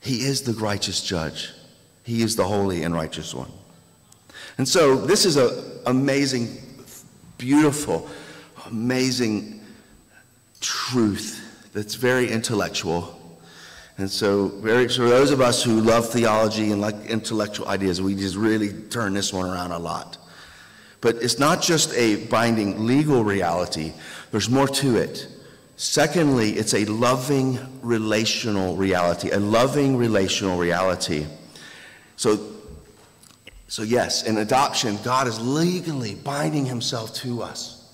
He 0.01 0.25
is 0.25 0.41
the 0.41 0.51
righteous 0.51 1.01
judge, 1.01 1.53
he 2.05 2.21
is 2.21 2.35
the 2.35 2.45
holy 2.45 2.83
and 2.83 2.93
righteous 2.93 3.33
one. 3.33 3.51
And 4.57 4.67
so, 4.67 4.95
this 4.95 5.25
is 5.25 5.35
an 5.35 5.51
amazing 5.85 6.57
beautiful, 7.37 8.07
amazing 8.67 9.61
truth 10.61 11.69
that's 11.73 11.95
very 11.95 12.31
intellectual. 12.31 13.11
And 13.97 14.09
so, 14.09 14.47
very, 14.47 14.89
so 14.89 15.07
those 15.07 15.31
of 15.31 15.41
us 15.41 15.63
who 15.63 15.81
love 15.81 16.09
theology 16.09 16.71
and 16.71 16.79
like 16.79 16.95
intellectual 17.07 17.67
ideas, 17.67 18.01
we 18.01 18.15
just 18.15 18.35
really 18.35 18.71
turn 18.89 19.13
this 19.13 19.33
one 19.33 19.49
around 19.49 19.71
a 19.71 19.79
lot. 19.79 20.17
But 21.01 21.17
it's 21.17 21.39
not 21.39 21.61
just 21.61 21.93
a 21.93 22.25
binding 22.27 22.85
legal 22.85 23.23
reality, 23.23 23.93
there's 24.31 24.49
more 24.49 24.67
to 24.67 24.97
it. 24.97 25.27
Secondly, 25.77 26.51
it's 26.53 26.73
a 26.73 26.85
loving 26.85 27.59
relational 27.81 28.75
reality, 28.75 29.31
a 29.31 29.39
loving 29.39 29.97
relational 29.97 30.57
reality. 30.57 31.25
So 32.17 32.55
so, 33.67 33.81
yes, 33.81 34.23
in 34.23 34.37
adoption, 34.37 34.97
God 35.03 35.27
is 35.27 35.39
legally 35.39 36.15
binding 36.15 36.65
himself 36.65 37.13
to 37.15 37.41
us, 37.41 37.91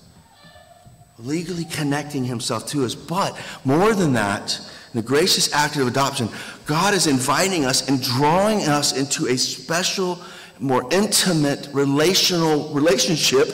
legally 1.18 1.64
connecting 1.64 2.24
himself 2.24 2.66
to 2.68 2.84
us. 2.84 2.94
But 2.94 3.38
more 3.64 3.94
than 3.94 4.12
that, 4.12 4.58
in 4.92 5.00
the 5.00 5.06
gracious 5.06 5.52
act 5.54 5.76
of 5.76 5.86
adoption, 5.86 6.28
God 6.66 6.92
is 6.92 7.06
inviting 7.06 7.64
us 7.64 7.88
and 7.88 8.02
drawing 8.02 8.60
us 8.68 8.96
into 8.96 9.28
a 9.28 9.38
special, 9.38 10.20
more 10.60 10.86
intimate 10.92 11.68
relational 11.72 12.68
relationship. 12.74 13.48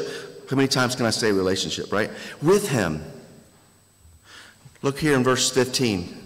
How 0.50 0.56
many 0.56 0.68
times 0.68 0.96
can 0.96 1.06
I 1.06 1.10
say 1.10 1.30
relationship, 1.30 1.92
right? 1.92 2.10
With 2.42 2.68
him. 2.68 3.04
Look 4.82 4.98
here 4.98 5.14
in 5.14 5.22
verse 5.22 5.50
15. 5.50 6.17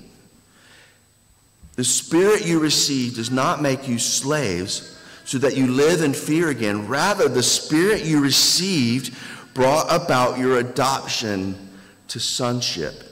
The 1.76 1.84
spirit 1.84 2.44
you 2.44 2.58
received 2.58 3.16
does 3.16 3.30
not 3.30 3.62
make 3.62 3.88
you 3.88 3.98
slaves 3.98 4.92
so 5.24 5.38
that 5.38 5.56
you 5.56 5.66
live 5.68 6.02
in 6.02 6.12
fear 6.12 6.48
again. 6.48 6.88
Rather, 6.88 7.28
the 7.28 7.42
Spirit 7.42 8.04
you 8.04 8.20
received 8.20 9.16
brought 9.54 9.86
about 9.88 10.38
your 10.38 10.58
adoption 10.58 11.70
to 12.08 12.18
sonship. 12.18 13.04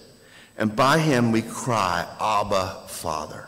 And 0.58 0.74
by 0.74 0.98
him 0.98 1.32
we 1.32 1.42
cry, 1.42 2.06
Abba, 2.20 2.82
Father. 2.88 3.46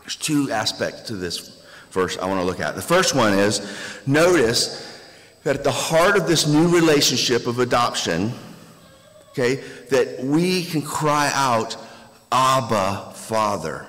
There's 0.00 0.16
two 0.16 0.50
aspects 0.50 1.02
to 1.02 1.16
this 1.16 1.62
verse 1.90 2.16
I 2.18 2.26
want 2.26 2.40
to 2.40 2.44
look 2.44 2.60
at. 2.60 2.74
The 2.74 2.82
first 2.82 3.14
one 3.14 3.34
is 3.34 3.60
notice 4.06 5.00
that 5.44 5.56
at 5.56 5.64
the 5.64 5.70
heart 5.70 6.16
of 6.16 6.26
this 6.26 6.46
new 6.46 6.68
relationship 6.68 7.46
of 7.46 7.58
adoption, 7.58 8.32
okay, 9.30 9.56
that 9.90 10.24
we 10.24 10.64
can 10.64 10.82
cry 10.82 11.30
out, 11.34 11.76
Abba, 12.32 13.12
Father. 13.26 13.86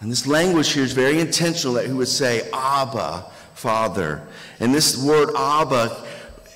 And 0.00 0.10
this 0.10 0.26
language 0.26 0.72
here 0.72 0.84
is 0.84 0.92
very 0.92 1.18
intentional 1.18 1.74
that 1.74 1.86
he 1.86 1.92
would 1.92 2.08
say, 2.08 2.48
Abba, 2.52 3.26
Father. 3.54 4.22
And 4.60 4.74
this 4.74 5.02
word 5.02 5.30
Abba 5.36 6.04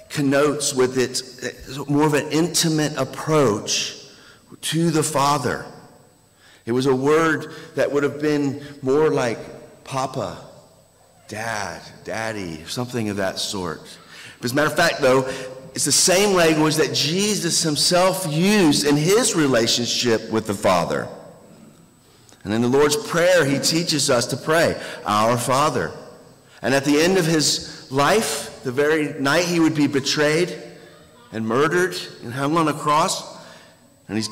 connotes 0.08 0.74
with 0.74 0.96
it 0.96 1.88
more 1.88 2.06
of 2.06 2.14
an 2.14 2.30
intimate 2.30 2.96
approach 2.96 3.96
to 4.60 4.90
the 4.90 5.02
Father. 5.02 5.66
It 6.66 6.72
was 6.72 6.86
a 6.86 6.94
word 6.94 7.52
that 7.74 7.90
would 7.90 8.02
have 8.02 8.20
been 8.20 8.62
more 8.82 9.10
like 9.10 9.38
Papa, 9.84 10.38
Dad, 11.26 11.80
Daddy, 12.04 12.64
something 12.66 13.08
of 13.08 13.16
that 13.16 13.38
sort. 13.38 13.80
As 14.42 14.52
a 14.52 14.54
matter 14.54 14.68
of 14.68 14.76
fact, 14.76 15.00
though, 15.00 15.22
it's 15.78 15.84
the 15.84 15.92
same 15.92 16.34
language 16.34 16.74
that 16.74 16.92
Jesus 16.92 17.62
himself 17.62 18.26
used 18.28 18.84
in 18.84 18.96
his 18.96 19.36
relationship 19.36 20.28
with 20.28 20.48
the 20.48 20.52
Father. 20.52 21.06
And 22.42 22.52
in 22.52 22.62
the 22.62 22.66
Lord's 22.66 22.96
Prayer, 22.96 23.44
he 23.44 23.60
teaches 23.60 24.10
us 24.10 24.26
to 24.26 24.36
pray, 24.36 24.76
Our 25.06 25.38
Father. 25.38 25.92
And 26.62 26.74
at 26.74 26.84
the 26.84 27.00
end 27.00 27.16
of 27.16 27.26
his 27.26 27.86
life, 27.92 28.60
the 28.64 28.72
very 28.72 29.20
night 29.20 29.44
he 29.44 29.60
would 29.60 29.76
be 29.76 29.86
betrayed 29.86 30.60
and 31.30 31.46
murdered 31.46 31.96
and 32.24 32.32
hung 32.32 32.56
on 32.56 32.66
a 32.66 32.74
cross, 32.74 33.38
and 34.08 34.16
he's 34.16 34.28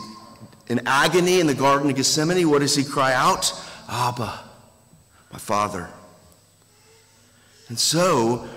in 0.66 0.80
agony 0.84 1.38
in 1.38 1.46
the 1.46 1.54
Garden 1.54 1.88
of 1.88 1.94
Gethsemane, 1.94 2.50
what 2.50 2.58
does 2.58 2.74
he 2.74 2.82
cry 2.82 3.14
out? 3.14 3.52
Abba, 3.88 4.40
my 5.32 5.38
Father. 5.38 5.88
And 7.68 7.78
so, 7.78 8.48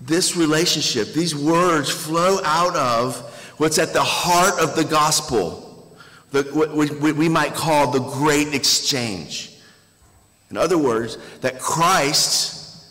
this 0.00 0.36
relationship, 0.36 1.12
these 1.12 1.34
words 1.34 1.90
flow 1.90 2.40
out 2.44 2.74
of 2.74 3.16
what's 3.58 3.78
at 3.78 3.92
the 3.92 4.02
heart 4.02 4.58
of 4.60 4.74
the 4.74 4.84
gospel, 4.84 5.94
the, 6.30 6.42
what 6.44 6.70
we 7.00 7.28
might 7.28 7.54
call 7.54 7.90
the 7.90 8.00
great 8.00 8.54
exchange. 8.54 9.52
In 10.50 10.56
other 10.56 10.78
words, 10.78 11.18
that 11.42 11.60
Christ 11.60 12.86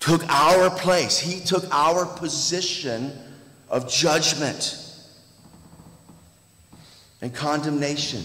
took 0.00 0.22
our 0.28 0.70
place, 0.70 1.18
He 1.18 1.40
took 1.40 1.64
our 1.72 2.04
position 2.04 3.12
of 3.68 3.90
judgment 3.90 4.80
and 7.20 7.34
condemnation. 7.34 8.22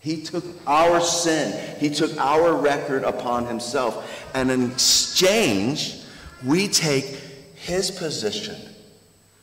He 0.00 0.22
took 0.22 0.44
our 0.66 1.00
sin, 1.00 1.78
He 1.78 1.88
took 1.88 2.16
our 2.18 2.54
record 2.54 3.04
upon 3.04 3.46
Himself. 3.46 4.28
And 4.34 4.50
in 4.50 4.72
exchange, 4.72 6.03
we 6.44 6.68
take 6.68 7.04
His 7.54 7.90
position, 7.90 8.56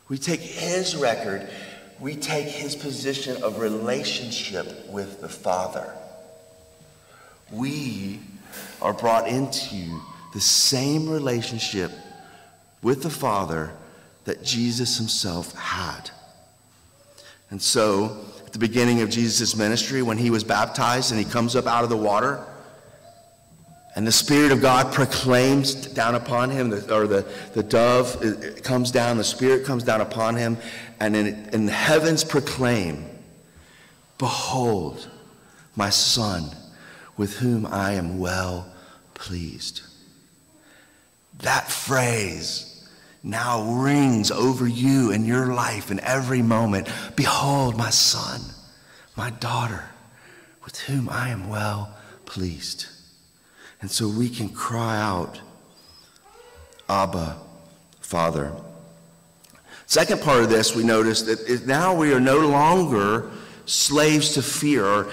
we 0.08 0.18
take 0.18 0.40
His 0.40 0.96
record, 0.96 1.48
we 2.00 2.14
take 2.14 2.46
His 2.46 2.76
position 2.76 3.42
of 3.42 3.58
relationship 3.58 4.88
with 4.88 5.20
the 5.20 5.28
Father. 5.28 5.92
We 7.50 8.20
are 8.80 8.92
brought 8.92 9.28
into 9.28 10.00
the 10.32 10.40
same 10.40 11.08
relationship 11.08 11.92
with 12.82 13.02
the 13.02 13.10
Father 13.10 13.72
that 14.24 14.42
Jesus 14.42 14.96
Himself 14.98 15.54
had. 15.54 16.10
And 17.50 17.60
so, 17.60 18.24
at 18.52 18.52
the 18.52 18.58
beginning 18.58 19.00
of 19.00 19.08
Jesus' 19.08 19.56
ministry 19.56 20.02
when 20.02 20.18
he 20.18 20.28
was 20.28 20.44
baptized 20.44 21.10
and 21.10 21.18
he 21.18 21.24
comes 21.24 21.56
up 21.56 21.66
out 21.66 21.84
of 21.84 21.88
the 21.90 21.96
water. 21.96 22.44
And 23.94 24.06
the 24.06 24.12
Spirit 24.12 24.52
of 24.52 24.62
God 24.62 24.92
proclaims 24.92 25.74
down 25.74 26.14
upon 26.14 26.50
him, 26.50 26.72
or 26.72 27.06
the, 27.06 27.30
the 27.54 27.62
dove 27.62 28.62
comes 28.62 28.90
down, 28.90 29.18
the 29.18 29.24
Spirit 29.24 29.66
comes 29.66 29.84
down 29.84 30.00
upon 30.00 30.36
him, 30.36 30.56
and 30.98 31.14
in, 31.14 31.48
in 31.52 31.66
the 31.66 31.72
heavens 31.72 32.24
proclaim, 32.24 33.04
Behold, 34.16 35.10
my 35.76 35.90
Son, 35.90 36.44
with 37.16 37.36
whom 37.36 37.66
I 37.66 37.92
am 37.92 38.18
well 38.18 38.72
pleased. 39.14 39.82
That 41.40 41.68
phrase 41.68 42.88
now 43.22 43.62
rings 43.62 44.30
over 44.30 44.66
you 44.66 45.12
in 45.12 45.24
your 45.24 45.54
life 45.54 45.90
in 45.90 46.00
every 46.00 46.42
moment. 46.42 46.88
Behold, 47.14 47.76
my 47.76 47.90
son, 47.90 48.40
my 49.16 49.30
daughter, 49.30 49.84
with 50.64 50.78
whom 50.80 51.08
I 51.08 51.28
am 51.28 51.48
well 51.48 51.96
pleased. 52.26 52.86
And 53.82 53.90
so 53.90 54.08
we 54.08 54.28
can 54.28 54.48
cry 54.48 54.98
out, 54.98 55.40
Abba, 56.88 57.36
Father. 58.00 58.52
Second 59.86 60.22
part 60.22 60.42
of 60.44 60.48
this, 60.48 60.74
we 60.74 60.84
notice 60.84 61.22
that 61.22 61.66
now 61.66 61.94
we 61.94 62.14
are 62.14 62.20
no 62.20 62.38
longer 62.38 63.30
slaves 63.66 64.34
to 64.34 64.42
fear. 64.42 65.08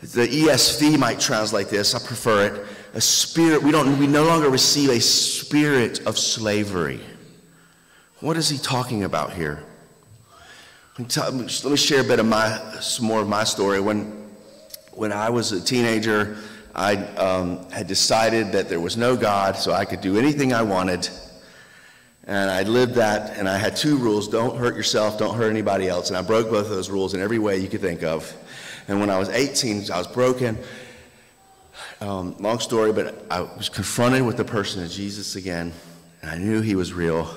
The 0.00 0.26
ESV 0.26 0.98
might 0.98 1.18
translate 1.20 1.68
this, 1.68 1.94
I 1.94 1.98
prefer 1.98 2.46
it. 2.46 2.66
A 2.94 3.00
spirit, 3.00 3.62
we, 3.62 3.72
don't, 3.72 3.98
we 3.98 4.06
no 4.06 4.24
longer 4.24 4.50
receive 4.50 4.90
a 4.90 5.00
spirit 5.00 6.06
of 6.06 6.16
slavery. 6.16 7.00
What 8.20 8.36
is 8.36 8.48
he 8.48 8.58
talking 8.58 9.02
about 9.02 9.32
here? 9.32 9.64
Let 10.98 11.34
me 11.34 11.76
share 11.76 12.02
a 12.02 12.04
bit 12.04 12.20
of 12.20 12.26
my, 12.26 12.60
some 12.80 13.06
more 13.06 13.20
of 13.20 13.28
my 13.28 13.42
story. 13.42 13.80
When, 13.80 14.30
when 14.92 15.10
I 15.10 15.30
was 15.30 15.50
a 15.50 15.60
teenager, 15.60 16.36
I 16.74 16.96
um, 17.16 17.70
had 17.70 17.86
decided 17.86 18.52
that 18.52 18.68
there 18.68 18.80
was 18.80 18.96
no 18.96 19.16
God, 19.16 19.56
so 19.56 19.72
I 19.72 19.84
could 19.84 20.00
do 20.00 20.16
anything 20.16 20.52
I 20.52 20.62
wanted. 20.62 21.08
And 22.24 22.50
I 22.50 22.62
lived 22.62 22.94
that, 22.94 23.36
and 23.36 23.48
I 23.48 23.58
had 23.58 23.76
two 23.76 23.96
rules 23.96 24.28
don't 24.28 24.56
hurt 24.56 24.76
yourself, 24.76 25.18
don't 25.18 25.36
hurt 25.36 25.50
anybody 25.50 25.88
else. 25.88 26.08
And 26.08 26.16
I 26.16 26.22
broke 26.22 26.50
both 26.50 26.66
of 26.66 26.70
those 26.70 26.88
rules 26.88 27.14
in 27.14 27.20
every 27.20 27.38
way 27.38 27.58
you 27.58 27.68
could 27.68 27.80
think 27.80 28.02
of. 28.02 28.32
And 28.88 29.00
when 29.00 29.10
I 29.10 29.18
was 29.18 29.28
18, 29.28 29.90
I 29.90 29.98
was 29.98 30.06
broken. 30.06 30.56
Um, 32.00 32.36
long 32.38 32.58
story, 32.58 32.92
but 32.92 33.26
I 33.30 33.42
was 33.42 33.68
confronted 33.68 34.22
with 34.22 34.36
the 34.36 34.44
person 34.44 34.82
of 34.82 34.90
Jesus 34.90 35.36
again, 35.36 35.72
and 36.20 36.30
I 36.30 36.38
knew 36.38 36.60
he 36.60 36.74
was 36.74 36.92
real. 36.92 37.28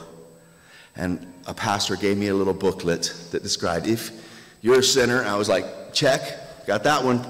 And 0.95 1.33
a 1.45 1.53
pastor 1.53 1.95
gave 1.95 2.17
me 2.17 2.27
a 2.27 2.33
little 2.33 2.53
booklet 2.53 3.13
that 3.31 3.43
described 3.43 3.87
if 3.87 4.11
you're 4.61 4.79
a 4.79 4.83
sinner, 4.83 5.23
I 5.23 5.35
was 5.35 5.49
like, 5.49 5.93
check, 5.93 6.65
got 6.65 6.83
that 6.83 7.03
one. 7.03 7.23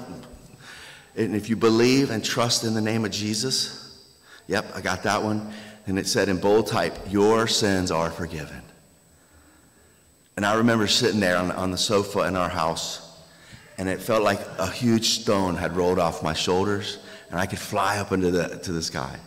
And 1.16 1.34
if 1.34 1.48
you 1.48 1.56
believe 1.56 2.10
and 2.10 2.24
trust 2.24 2.64
in 2.64 2.74
the 2.74 2.80
name 2.80 3.04
of 3.04 3.10
Jesus, 3.10 4.04
yep, 4.46 4.66
I 4.74 4.80
got 4.80 5.02
that 5.04 5.22
one. 5.22 5.52
And 5.86 5.98
it 5.98 6.06
said 6.06 6.28
in 6.28 6.38
bold 6.38 6.66
type, 6.66 6.96
your 7.08 7.46
sins 7.46 7.90
are 7.90 8.10
forgiven. 8.10 8.62
And 10.36 10.44
I 10.44 10.54
remember 10.54 10.86
sitting 10.86 11.20
there 11.20 11.38
on, 11.38 11.50
on 11.52 11.70
the 11.70 11.78
sofa 11.78 12.20
in 12.20 12.36
our 12.36 12.48
house, 12.48 13.22
and 13.78 13.88
it 13.88 14.00
felt 14.00 14.22
like 14.22 14.40
a 14.58 14.70
huge 14.70 15.20
stone 15.20 15.54
had 15.54 15.76
rolled 15.76 15.98
off 15.98 16.22
my 16.22 16.34
shoulders, 16.34 16.98
and 17.30 17.40
I 17.40 17.46
could 17.46 17.58
fly 17.58 17.98
up 17.98 18.12
into 18.12 18.30
the, 18.30 18.58
to 18.58 18.72
the 18.72 18.82
sky. 18.82 19.18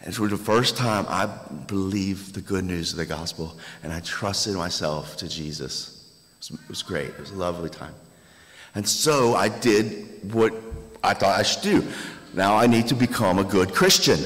And 0.00 0.14
for 0.14 0.28
the 0.28 0.36
first 0.36 0.76
time, 0.76 1.06
I 1.08 1.26
believed 1.66 2.34
the 2.34 2.40
good 2.40 2.64
news 2.64 2.92
of 2.92 2.98
the 2.98 3.06
gospel 3.06 3.58
and 3.82 3.92
I 3.92 4.00
trusted 4.00 4.54
myself 4.54 5.16
to 5.18 5.28
Jesus. 5.28 6.08
It 6.50 6.56
was, 6.68 6.82
great. 6.82 7.08
It 7.08 7.18
was 7.18 7.30
a 7.32 7.36
lovely 7.36 7.68
time. 7.68 7.94
And 8.74 8.88
so 8.88 9.34
I 9.34 9.48
did 9.48 10.32
what 10.32 10.54
I 11.02 11.14
thought 11.14 11.38
I 11.38 11.42
should 11.42 11.62
do. 11.62 11.86
Now 12.34 12.56
I 12.56 12.66
need 12.66 12.86
to 12.88 12.94
become 12.94 13.38
a 13.38 13.44
good 13.44 13.74
Christian. 13.74 14.18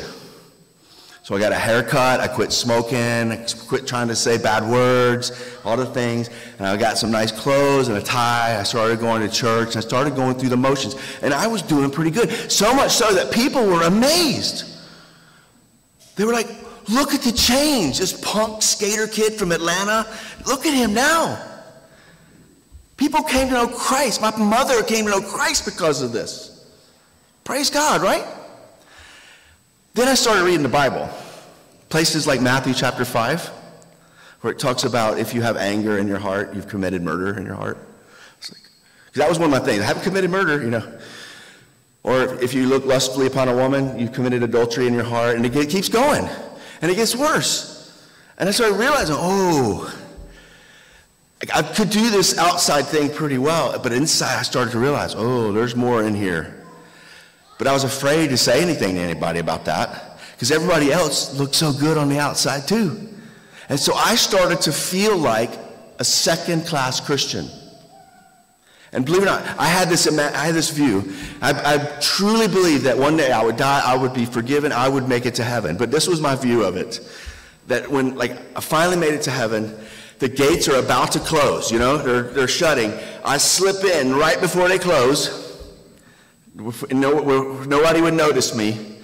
So 1.25 1.37
I 1.37 1.39
got 1.39 1.53
a 1.53 1.57
haircut, 1.57 2.19
I 2.19 2.27
quit 2.27 2.53
smoking, 2.53 3.31
I 3.31 3.47
quit 3.69 3.87
trying 3.87 4.09
to 4.09 4.17
say 4.17 4.39
bad 4.39 4.69
words, 4.69 5.31
all 5.65 5.77
the 5.77 5.87
things, 5.87 6.29
and 6.59 6.67
I 6.67 6.77
got 6.77 6.99
some 6.99 7.13
nice 7.13 7.31
clothes 7.31 7.87
and 7.87 7.97
a 7.97 8.03
tie. 8.03 8.59
I 8.59 8.65
started 8.65 8.99
going 8.99 9.23
to 9.23 9.33
church, 9.33 9.69
and 9.69 9.77
I 9.77 9.81
started 9.81 10.17
going 10.17 10.35
through 10.35 10.49
the 10.49 10.57
motions, 10.57 10.97
and 11.23 11.33
I 11.33 11.47
was 11.47 11.63
doing 11.63 11.93
pretty 11.93 12.11
good. 12.11 12.29
So 12.51 12.75
much 12.75 12.91
so 12.91 13.15
that 13.15 13.33
people 13.33 13.65
were 13.65 13.85
amazed. 13.85 14.65
They 16.17 16.25
were 16.25 16.33
like, 16.33 16.49
look 16.89 17.15
at 17.15 17.23
the 17.23 17.31
change. 17.31 18.01
This 18.01 18.21
punk 18.21 18.61
skater 18.61 19.07
kid 19.07 19.35
from 19.35 19.53
Atlanta, 19.53 20.07
look 20.49 20.67
at 20.67 20.75
him 20.75 20.93
now. 20.93 21.41
People 22.97 23.23
came 23.23 23.47
to 23.47 23.55
know 23.55 23.69
Christ. 23.69 24.21
My 24.21 24.37
mother 24.37 24.83
came 24.83 25.05
to 25.05 25.13
know 25.13 25.23
Christ 25.23 25.65
because 25.67 26.03
of 26.03 26.11
this. 26.11 26.52
Praise 27.45 27.71
God, 27.71 28.03
right? 28.03 28.25
Then 29.95 30.09
I 30.09 30.15
started 30.15 30.45
reading 30.45 30.63
the 30.63 30.69
Bible. 30.69 31.09
Places 31.89 32.27
like 32.27 32.41
Matthew 32.41 32.73
chapter 32.73 33.05
5, 33.05 33.47
where 34.41 34.53
it 34.53 34.59
talks 34.59 34.85
about 34.85 35.19
if 35.19 35.35
you 35.35 35.43
have 35.43 35.57
anger 35.57 35.99
in 35.99 36.09
your 36.09 36.19
heart, 36.19 36.55
you've 36.55 36.69
committed 36.69 37.03
murder 37.03 37.37
in 37.39 37.45
your 37.45 37.57
heart. 37.57 37.79
That 39.15 39.29
was 39.29 39.39
one 39.39 39.53
of 39.53 39.61
my 39.61 39.65
things. 39.65 39.83
I 39.83 39.87
haven't 39.87 40.05
committed 40.05 40.31
murder, 40.31 40.63
you 40.63 40.71
know. 40.71 40.99
Or 42.03 42.23
if 42.43 42.55
you 42.55 42.67
look 42.67 42.87
lustfully 42.87 43.27
upon 43.27 43.49
a 43.49 43.55
woman, 43.55 43.99
you've 43.99 44.13
committed 44.13 44.43
adultery 44.43 44.87
in 44.87 44.95
your 44.95 45.05
heart, 45.05 45.37
and 45.37 45.45
it 45.45 45.69
keeps 45.69 45.89
going. 45.89 46.29
And 46.81 46.91
it 46.91 46.95
gets 46.95 47.15
worse. 47.15 48.09
And 48.39 48.49
I 48.49 48.53
started 48.53 48.77
realizing, 48.77 49.17
oh, 49.19 49.95
I 51.53 51.63
could 51.63 51.91
do 51.91 52.09
this 52.11 52.39
outside 52.39 52.87
thing 52.87 53.11
pretty 53.11 53.39
well, 53.39 53.79
but 53.81 53.93
inside 53.93 54.39
I 54.39 54.43
started 54.43 54.71
to 54.71 54.79
realize, 54.79 55.15
oh, 55.17 55.53
there's 55.53 55.77
more 55.77 56.03
in 56.03 56.15
here. 56.15 56.62
But 57.63 57.71
I 57.71 57.75
was 57.75 57.85
afraid 57.85 58.31
to 58.31 58.37
say 58.37 58.61
anything 58.61 58.97
to 58.97 59.01
anybody 59.01 59.39
about 59.39 59.67
that 59.67 60.19
because 60.33 60.51
everybody 60.51 60.93
else 60.93 61.39
looked 61.39 61.55
so 61.55 61.73
good 61.73 61.97
on 61.97 62.09
the 62.09 62.19
outside 62.19 62.67
too. 62.67 63.09
And 63.69 63.79
so 63.79 63.95
I 63.95 64.17
started 64.17 64.61
to 64.63 64.73
feel 64.73 65.17
like 65.17 65.51
a 66.01 66.05
second 66.05 66.67
class 66.67 66.99
Christian. 66.99 67.47
And 68.93 69.07
believe 69.07 69.23
it 69.23 69.27
or 69.27 69.27
not, 69.27 69.45
I 69.61 69.69
had 69.69 69.89
this, 69.89 70.09
I 70.09 70.45
had 70.47 70.57
this 70.57 70.71
view. 70.71 71.15
I, 71.41 71.53
I 71.75 72.01
truly 72.01 72.49
believed 72.49 72.83
that 72.83 72.99
one 72.99 73.17
day 73.17 73.31
I 73.31 73.45
would 73.45 73.59
die, 73.59 73.81
I 73.85 73.97
would 73.97 74.13
be 74.13 74.25
forgiven, 74.25 74.73
I 74.73 74.89
would 74.89 75.09
make 75.09 75.25
it 75.25 75.37
to 75.37 75.45
heaven. 75.45 75.77
But 75.77 75.93
this 75.93 76.09
was 76.09 76.21
my 76.21 76.35
view 76.35 76.65
of 76.65 76.77
it. 76.77 76.99
That 77.69 77.89
when 77.89 78.17
like 78.17 78.33
I 78.57 78.61
finally 78.61 78.97
made 78.97 79.15
it 79.15 79.23
to 79.23 79.31
heaven, 79.31 79.73
the 80.19 80.29
gates 80.29 80.67
are 80.67 80.81
about 80.81 81.13
to 81.13 81.21
close, 81.21 81.71
you 81.71 81.79
know, 81.79 81.97
they're, 81.97 82.23
they're 82.23 82.49
shutting. 82.49 82.93
I 83.25 83.39
slip 83.39 83.85
in 83.85 84.17
right 84.17 84.41
before 84.41 84.69
they 84.69 84.81
close. 84.81 85.42
No, 86.55 87.63
nobody 87.65 88.01
would 88.01 88.15
notice 88.15 88.55
me. 88.55 88.99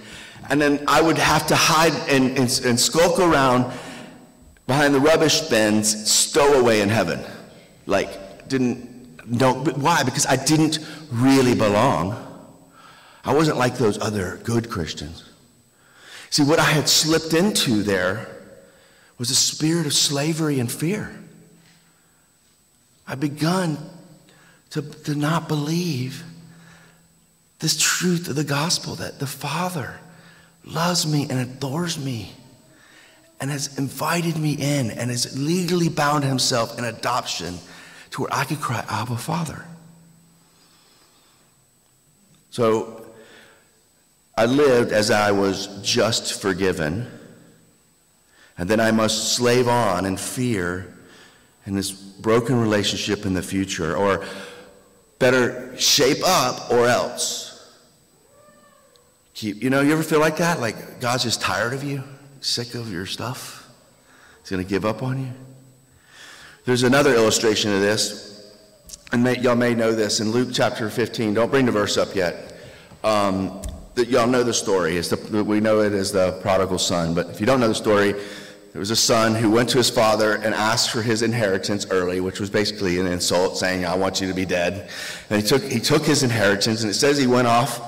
And 0.49 0.61
then 0.61 0.83
I 0.87 1.01
would 1.01 1.17
have 1.17 1.47
to 1.47 1.55
hide 1.55 1.93
and, 2.09 2.37
and, 2.37 2.61
and 2.65 2.79
skulk 2.79 3.19
around 3.19 3.71
behind 4.67 4.93
the 4.93 4.99
rubbish 4.99 5.41
bins, 5.41 6.09
stow 6.09 6.59
away 6.59 6.81
in 6.81 6.89
heaven. 6.89 7.19
Like, 7.85 8.47
didn't 8.47 8.89
no, 9.29 9.53
why? 9.53 10.03
Because 10.03 10.25
I 10.25 10.35
didn't 10.35 10.79
really 11.11 11.53
belong. 11.53 12.25
I 13.23 13.33
wasn't 13.33 13.57
like 13.57 13.77
those 13.77 13.99
other 13.99 14.39
good 14.43 14.69
Christians. 14.69 15.23
See, 16.31 16.43
what 16.43 16.59
I 16.59 16.63
had 16.63 16.89
slipped 16.89 17.33
into 17.33 17.83
there 17.83 18.27
was 19.19 19.29
a 19.29 19.35
spirit 19.35 19.85
of 19.85 19.93
slavery 19.93 20.59
and 20.59 20.71
fear. 20.71 21.15
I 23.07 23.15
begun 23.15 23.77
to, 24.71 24.81
to 24.81 25.15
not 25.15 25.47
believe 25.47 26.23
This 27.59 27.77
truth 27.77 28.29
of 28.29 28.35
the 28.35 28.43
gospel 28.43 28.95
that 28.95 29.19
the 29.19 29.27
Father 29.27 29.99
loves 30.63 31.05
me 31.05 31.27
and 31.29 31.39
adores 31.39 31.99
me 31.99 32.31
and 33.41 33.49
has 33.49 33.77
invited 33.77 34.37
me 34.37 34.53
in 34.53 34.91
and 34.91 35.09
has 35.09 35.37
legally 35.37 35.89
bound 35.89 36.23
himself 36.23 36.77
in 36.77 36.85
adoption 36.85 37.57
to 38.11 38.21
where 38.21 38.33
I 38.33 38.43
could 38.45 38.59
cry, 38.59 38.83
Abba, 38.89 39.17
Father. 39.17 39.65
So 42.49 43.05
I 44.37 44.45
lived 44.45 44.91
as 44.91 45.11
I 45.11 45.31
was 45.31 45.67
just 45.83 46.41
forgiven, 46.41 47.07
and 48.57 48.69
then 48.69 48.79
I 48.79 48.91
must 48.91 49.33
slave 49.33 49.67
on 49.67 50.05
in 50.05 50.17
fear 50.17 50.93
in 51.65 51.75
this 51.75 51.91
broken 51.91 52.59
relationship 52.59 53.25
in 53.25 53.33
the 53.33 53.41
future, 53.41 53.95
or 53.95 54.25
better, 55.19 55.77
shape 55.77 56.25
up 56.25 56.71
or 56.71 56.87
else. 56.87 57.48
Keep, 59.39 59.63
you 59.63 59.69
know, 59.69 59.79
you 59.79 59.93
ever 59.93 60.03
feel 60.03 60.19
like 60.19 60.35
that? 60.35 60.59
Like 60.59 60.99
God's 60.99 61.23
just 61.23 61.39
tired 61.39 61.73
of 61.73 61.81
you, 61.81 62.03
sick 62.41 62.75
of 62.75 62.91
your 62.91 63.05
stuff? 63.05 63.69
He's 64.41 64.49
going 64.49 64.61
to 64.61 64.69
give 64.69 64.83
up 64.83 65.01
on 65.01 65.17
you? 65.17 65.31
There's 66.65 66.83
another 66.83 67.15
illustration 67.15 67.73
of 67.73 67.79
this, 67.79 68.53
and 69.13 69.23
may, 69.23 69.39
y'all 69.39 69.55
may 69.55 69.73
know 69.73 69.93
this 69.93 70.19
in 70.19 70.31
Luke 70.31 70.49
chapter 70.51 70.89
15. 70.89 71.35
Don't 71.35 71.49
bring 71.49 71.65
the 71.65 71.71
verse 71.71 71.95
up 71.95 72.13
yet. 72.15 72.53
Um, 73.05 73.61
that 73.95 74.09
y'all 74.09 74.27
know 74.27 74.43
the 74.43 74.53
story. 74.53 74.97
It's 74.97 75.07
the, 75.07 75.41
we 75.41 75.61
know 75.61 75.79
it 75.79 75.93
as 75.93 76.11
the 76.11 76.37
prodigal 76.41 76.77
son. 76.77 77.13
But 77.13 77.29
if 77.29 77.39
you 77.39 77.45
don't 77.45 77.61
know 77.61 77.69
the 77.69 77.75
story, 77.75 78.11
there 78.11 78.79
was 78.79 78.91
a 78.91 78.95
son 78.97 79.33
who 79.35 79.49
went 79.49 79.69
to 79.69 79.77
his 79.77 79.89
father 79.89 80.35
and 80.35 80.53
asked 80.53 80.91
for 80.91 81.01
his 81.01 81.21
inheritance 81.21 81.87
early, 81.91 82.19
which 82.19 82.41
was 82.41 82.49
basically 82.49 82.99
an 82.99 83.07
insult, 83.07 83.57
saying, 83.57 83.85
I 83.85 83.95
want 83.95 84.19
you 84.19 84.27
to 84.27 84.33
be 84.33 84.43
dead. 84.43 84.89
And 85.29 85.41
he 85.41 85.47
took, 85.47 85.63
he 85.63 85.79
took 85.79 86.03
his 86.03 86.23
inheritance, 86.23 86.81
and 86.81 86.91
it 86.91 86.95
says 86.95 87.17
he 87.17 87.25
went 87.25 87.47
off 87.47 87.85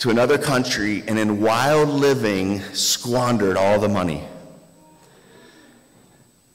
to 0.00 0.08
another 0.08 0.38
country 0.38 1.04
and 1.06 1.18
in 1.18 1.42
wild 1.42 1.88
living 1.90 2.60
squandered 2.72 3.56
all 3.56 3.78
the 3.78 3.88
money. 3.88 4.24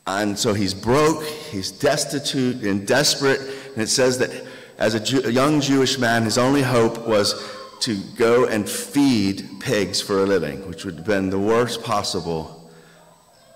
And 0.07 0.37
so 0.37 0.53
he's 0.53 0.73
broke, 0.73 1.23
he's 1.23 1.71
destitute 1.71 2.63
and 2.63 2.87
desperate. 2.87 3.39
And 3.39 3.83
it 3.83 3.87
says 3.87 4.17
that 4.17 4.31
as 4.79 4.95
a, 4.95 4.99
Jew, 4.99 5.21
a, 5.25 5.29
young 5.29 5.61
Jewish 5.61 5.99
man, 5.99 6.23
his 6.23 6.39
only 6.39 6.63
hope 6.63 7.07
was 7.07 7.51
to 7.81 7.95
go 8.17 8.45
and 8.45 8.67
feed 8.67 9.47
pigs 9.59 10.01
for 10.01 10.23
a 10.23 10.25
living, 10.25 10.67
which 10.67 10.83
would 10.83 10.95
have 10.95 11.05
been 11.05 11.29
the 11.29 11.39
worst 11.39 11.83
possible 11.83 12.71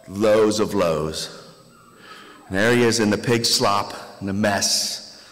lows 0.08 0.60
of 0.60 0.76
lows. 0.76 1.36
And 2.48 2.58
there 2.58 2.76
he 2.76 2.84
is 2.84 3.00
in 3.00 3.10
the 3.10 3.18
pig 3.18 3.44
slop 3.44 3.96
and 4.20 4.30
the 4.30 4.34
mess. 4.34 5.24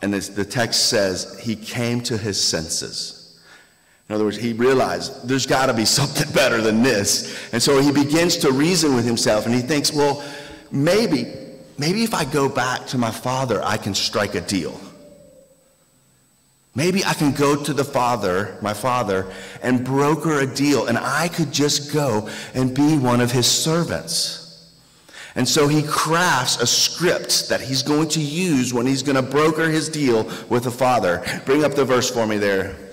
And 0.00 0.14
the 0.14 0.44
text 0.44 0.88
says 0.88 1.40
he 1.40 1.56
came 1.56 2.00
to 2.02 2.16
his 2.16 2.40
senses. 2.40 3.15
In 4.08 4.14
other 4.14 4.24
words, 4.24 4.36
he 4.36 4.52
realized 4.52 5.28
there's 5.28 5.46
got 5.46 5.66
to 5.66 5.74
be 5.74 5.84
something 5.84 6.32
better 6.32 6.60
than 6.60 6.82
this. 6.82 7.52
And 7.52 7.62
so 7.62 7.80
he 7.80 7.90
begins 7.90 8.36
to 8.38 8.52
reason 8.52 8.94
with 8.94 9.04
himself 9.04 9.46
and 9.46 9.54
he 9.54 9.60
thinks, 9.60 9.92
well, 9.92 10.22
maybe, 10.70 11.32
maybe 11.78 12.04
if 12.04 12.14
I 12.14 12.24
go 12.24 12.48
back 12.48 12.86
to 12.88 12.98
my 12.98 13.10
father, 13.10 13.62
I 13.64 13.76
can 13.76 13.94
strike 13.94 14.34
a 14.34 14.40
deal. 14.40 14.80
Maybe 16.76 17.02
I 17.06 17.14
can 17.14 17.32
go 17.32 17.56
to 17.56 17.72
the 17.72 17.84
father, 17.84 18.58
my 18.60 18.74
father, 18.74 19.32
and 19.62 19.82
broker 19.82 20.40
a 20.40 20.46
deal, 20.46 20.88
and 20.88 20.98
I 20.98 21.28
could 21.28 21.50
just 21.50 21.90
go 21.90 22.28
and 22.54 22.74
be 22.74 22.98
one 22.98 23.22
of 23.22 23.32
his 23.32 23.50
servants. 23.50 24.74
And 25.36 25.48
so 25.48 25.68
he 25.68 25.82
crafts 25.82 26.60
a 26.60 26.66
script 26.66 27.48
that 27.48 27.62
he's 27.62 27.82
going 27.82 28.08
to 28.10 28.20
use 28.20 28.74
when 28.74 28.84
he's 28.84 29.02
going 29.02 29.16
to 29.16 29.22
broker 29.22 29.70
his 29.70 29.88
deal 29.88 30.30
with 30.50 30.64
the 30.64 30.70
father. 30.70 31.24
Bring 31.46 31.64
up 31.64 31.74
the 31.74 31.84
verse 31.84 32.10
for 32.10 32.26
me 32.26 32.36
there. 32.36 32.85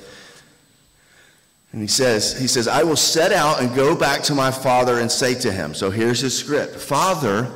And 1.74 1.82
he 1.82 1.88
says, 1.88 2.40
he 2.40 2.48
says, 2.48 2.68
I 2.68 2.84
will 2.84 2.96
set 2.96 3.34
out 3.34 3.60
and 3.60 3.76
go 3.76 3.96
back 3.96 4.22
to 4.24 4.36
my 4.36 4.52
father 4.52 5.00
and 5.00 5.12
say 5.12 5.34
to 5.34 5.52
him. 5.52 5.74
So 5.74 5.90
here's 5.90 6.20
his 6.20 6.38
script. 6.38 6.76
Father, 6.76 7.52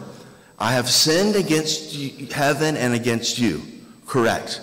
I 0.58 0.74
have 0.74 0.90
sinned 0.90 1.36
against 1.36 1.96
heaven 2.32 2.76
and 2.76 2.96
against 2.96 3.38
you. 3.38 3.62
Correct. 4.08 4.60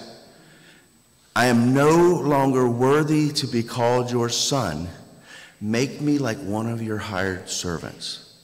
I 1.36 1.46
am 1.46 1.72
no 1.72 1.90
longer 1.94 2.68
worthy 2.68 3.30
to 3.32 3.46
be 3.46 3.62
called 3.62 4.10
your 4.10 4.28
son. 4.28 4.88
Make 5.60 6.00
me 6.00 6.18
like 6.18 6.38
one 6.38 6.68
of 6.68 6.82
your 6.82 6.98
hired 6.98 7.48
servants. 7.48 8.34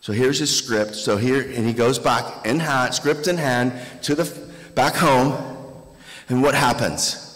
So 0.00 0.14
here's 0.14 0.38
his 0.38 0.56
script. 0.56 0.94
So 0.94 1.18
here, 1.18 1.42
and 1.42 1.66
he 1.66 1.74
goes 1.74 1.98
back 1.98 2.46
in 2.46 2.58
hand, 2.58 2.94
script 2.94 3.28
in 3.28 3.36
hand, 3.36 3.74
to 4.04 4.14
the 4.14 4.24
back 4.74 4.94
home. 4.94 5.34
And 6.30 6.42
what 6.42 6.54
happens? 6.54 7.29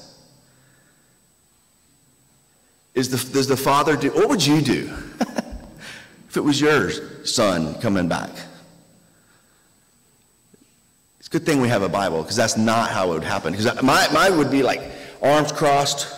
Is 2.94 3.08
the, 3.08 3.32
does 3.32 3.48
the 3.48 3.56
father 3.56 3.96
do, 3.96 4.10
what 4.10 4.28
would 4.28 4.46
you 4.46 4.60
do 4.60 4.92
if 6.28 6.36
it 6.36 6.40
was 6.40 6.60
your 6.60 6.90
son 7.24 7.74
coming 7.80 8.06
back? 8.06 8.30
It's 11.18 11.26
a 11.26 11.30
good 11.30 11.44
thing 11.44 11.60
we 11.60 11.68
have 11.68 11.82
a 11.82 11.88
Bible 11.88 12.22
because 12.22 12.36
that's 12.36 12.56
not 12.56 12.90
how 12.90 13.10
it 13.10 13.14
would 13.14 13.24
happen. 13.24 13.52
Because 13.52 13.82
my, 13.82 14.06
mine 14.12 14.38
would 14.38 14.50
be 14.50 14.62
like 14.62 14.80
arms 15.20 15.50
crossed, 15.50 16.14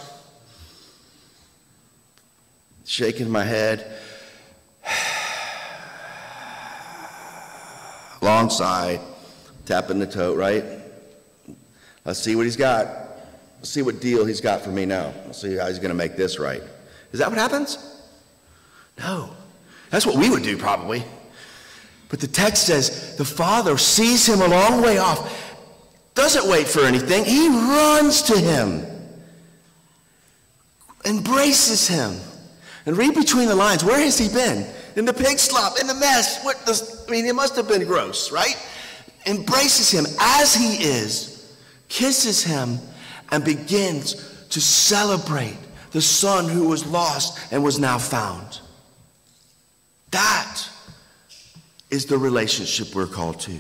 shaking 2.85 3.31
my 3.31 3.45
head, 3.45 3.99
long 8.21 8.51
sigh, 8.51 9.01
tapping 9.65 9.99
the 9.99 10.07
toe, 10.07 10.35
right? 10.35 10.65
Let's 12.05 12.21
see 12.21 12.37
what 12.37 12.45
he's 12.45 12.57
got. 12.57 13.06
See 13.63 13.83
what 13.83 14.01
deal 14.01 14.25
he's 14.25 14.41
got 14.41 14.63
for 14.63 14.71
me 14.71 14.87
now. 14.87 15.13
See 15.33 15.57
how 15.57 15.67
he's 15.67 15.79
going 15.79 15.91
to 15.91 15.95
make 15.95 16.17
this 16.17 16.39
right. 16.39 16.63
Is 17.13 17.19
that 17.19 17.29
what 17.29 17.39
happens? 17.39 17.79
No. 18.99 19.31
That's 19.91 20.07
what 20.07 20.17
we 20.17 20.31
would 20.31 20.43
do 20.43 20.57
probably. 20.57 21.05
But 22.09 22.21
the 22.21 22.29
text 22.29 22.67
says 22.67 23.17
the 23.17 23.25
father 23.25 23.77
sees 23.77 24.27
him 24.29 24.41
a 24.41 24.49
long 24.49 24.83
way 24.83 24.99
off, 24.99 25.55
doesn't 26.15 26.49
wait 26.49 26.69
for 26.69 26.85
anything. 26.85 27.25
He 27.25 27.49
runs 27.49 28.23
to 28.23 28.39
him, 28.39 28.87
embraces 31.05 31.89
him. 31.89 32.17
And 32.87 32.97
read 32.97 33.15
between 33.15 33.49
the 33.49 33.55
lines. 33.57 33.83
Where 33.85 33.99
has 34.01 34.17
he 34.17 34.29
been? 34.29 34.65
In 34.95 35.05
the 35.05 35.13
pig 35.13 35.41
slop, 35.41 35.81
in 35.81 35.89
the 35.89 35.95
mess. 35.95 36.45
What 36.45 36.65
does, 36.65 37.05
I 37.09 37.11
mean, 37.11 37.27
it 37.27 37.35
must 37.35 37.57
have 37.57 37.67
been 37.67 37.85
gross, 37.85 38.31
right? 38.31 38.57
Embraces 39.27 39.91
him 39.91 40.07
as 40.21 40.55
he 40.55 40.85
is, 40.85 41.53
kisses 41.89 42.45
him, 42.45 42.79
and 43.31 43.45
begins 43.45 44.47
to 44.51 44.61
celebrate 44.61 45.59
the 45.93 46.03
son 46.03 46.49
who 46.49 46.69
was 46.69 46.87
lost 46.87 47.53
and 47.53 47.63
was 47.63 47.79
now 47.79 47.99
found. 47.99 48.61
That 50.11 50.69
is 51.91 52.07
the 52.07 52.19
relationship 52.19 52.95
we're 52.95 53.07
called 53.07 53.41
to. 53.41 53.53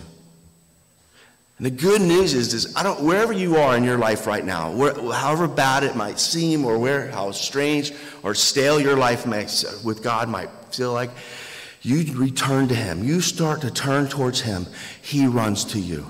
And 1.58 1.64
the 1.64 1.70
good 1.70 2.02
news 2.02 2.34
is, 2.34 2.52
is 2.52 2.76
I 2.76 2.82
don't 2.82 3.00
wherever 3.02 3.32
you 3.32 3.56
are 3.56 3.76
in 3.76 3.84
your 3.84 3.96
life 3.96 4.26
right 4.26 4.44
now, 4.44 4.70
where, 4.72 4.92
however 4.92 5.48
bad 5.48 5.84
it 5.84 5.96
might 5.96 6.18
seem, 6.18 6.64
or 6.64 6.78
where 6.78 7.10
how 7.10 7.30
strange 7.30 7.92
or 8.22 8.34
stale 8.34 8.78
your 8.78 8.96
life 8.96 9.26
makes 9.26 9.82
with 9.82 10.02
God 10.02 10.28
might 10.28 10.50
feel 10.70 10.92
like, 10.92 11.10
you 11.80 12.12
return 12.14 12.68
to 12.68 12.74
Him. 12.74 13.04
You 13.04 13.20
start 13.20 13.60
to 13.62 13.70
turn 13.70 14.08
towards 14.08 14.40
Him. 14.40 14.66
He 15.00 15.26
runs 15.26 15.64
to 15.66 15.78
you. 15.78 16.04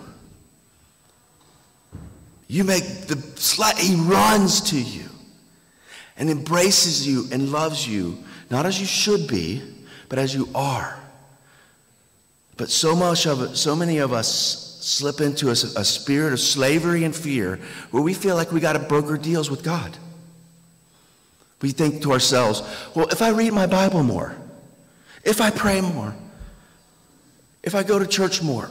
You 2.48 2.64
make 2.64 2.84
the 3.06 3.16
slight, 3.36 3.76
he 3.76 3.96
runs 3.96 4.60
to 4.70 4.80
you 4.80 5.08
and 6.16 6.30
embraces 6.30 7.06
you 7.06 7.26
and 7.32 7.50
loves 7.50 7.86
you, 7.86 8.18
not 8.50 8.66
as 8.66 8.80
you 8.80 8.86
should 8.86 9.26
be, 9.26 9.62
but 10.08 10.18
as 10.18 10.34
you 10.34 10.48
are. 10.54 10.98
But 12.56 12.70
so 12.70 12.96
much 12.96 13.26
of 13.26 13.42
it, 13.42 13.56
so 13.56 13.76
many 13.76 13.98
of 13.98 14.12
us 14.12 14.78
slip 14.80 15.20
into 15.20 15.48
a, 15.48 15.52
a 15.52 15.84
spirit 15.84 16.32
of 16.32 16.40
slavery 16.40 17.04
and 17.04 17.14
fear 17.14 17.58
where 17.90 18.02
we 18.02 18.14
feel 18.14 18.36
like 18.36 18.52
we 18.52 18.60
got 18.60 18.74
to 18.74 18.78
broker 18.78 19.16
deals 19.16 19.50
with 19.50 19.62
God. 19.62 19.96
We 21.60 21.70
think 21.70 22.02
to 22.02 22.12
ourselves, 22.12 22.62
well, 22.94 23.08
if 23.08 23.20
I 23.20 23.30
read 23.30 23.52
my 23.52 23.66
Bible 23.66 24.02
more, 24.02 24.36
if 25.24 25.40
I 25.40 25.50
pray 25.50 25.80
more, 25.80 26.14
if 27.62 27.74
I 27.74 27.82
go 27.82 27.98
to 27.98 28.06
church 28.06 28.42
more, 28.42 28.70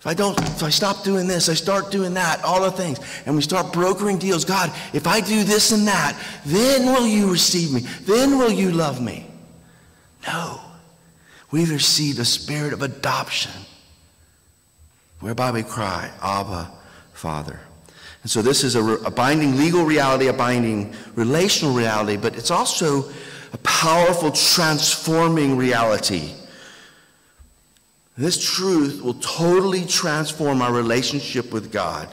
if 0.00 0.06
I 0.06 0.14
don't, 0.14 0.38
if 0.40 0.62
I 0.62 0.70
stop 0.70 1.04
doing 1.04 1.26
this, 1.26 1.48
I 1.48 1.54
start 1.54 1.90
doing 1.90 2.14
that, 2.14 2.42
all 2.44 2.62
the 2.62 2.70
things, 2.70 3.00
and 3.24 3.34
we 3.34 3.42
start 3.42 3.72
brokering 3.72 4.18
deals. 4.18 4.44
God, 4.44 4.70
if 4.92 5.06
I 5.06 5.20
do 5.20 5.42
this 5.42 5.72
and 5.72 5.86
that, 5.86 6.18
then 6.44 6.86
will 6.86 7.06
you 7.06 7.30
receive 7.30 7.72
me? 7.72 7.80
Then 8.02 8.38
will 8.38 8.52
you 8.52 8.70
love 8.70 9.00
me? 9.00 9.26
No. 10.26 10.60
We've 11.50 11.70
received 11.70 12.18
a 12.18 12.24
spirit 12.24 12.72
of 12.72 12.82
adoption 12.82 13.52
whereby 15.20 15.50
we 15.50 15.62
cry, 15.62 16.10
Abba, 16.22 16.70
Father. 17.12 17.60
And 18.22 18.30
so 18.30 18.42
this 18.42 18.64
is 18.64 18.74
a, 18.74 18.82
a 18.82 19.10
binding 19.10 19.56
legal 19.56 19.84
reality, 19.84 20.26
a 20.26 20.32
binding 20.32 20.92
relational 21.14 21.72
reality, 21.74 22.16
but 22.16 22.36
it's 22.36 22.50
also 22.50 23.08
a 23.52 23.58
powerful 23.58 24.32
transforming 24.32 25.56
reality 25.56 26.32
this 28.16 28.42
truth 28.42 29.02
will 29.02 29.14
totally 29.14 29.84
transform 29.84 30.62
our 30.62 30.72
relationship 30.72 31.52
with 31.52 31.70
God. 31.70 32.08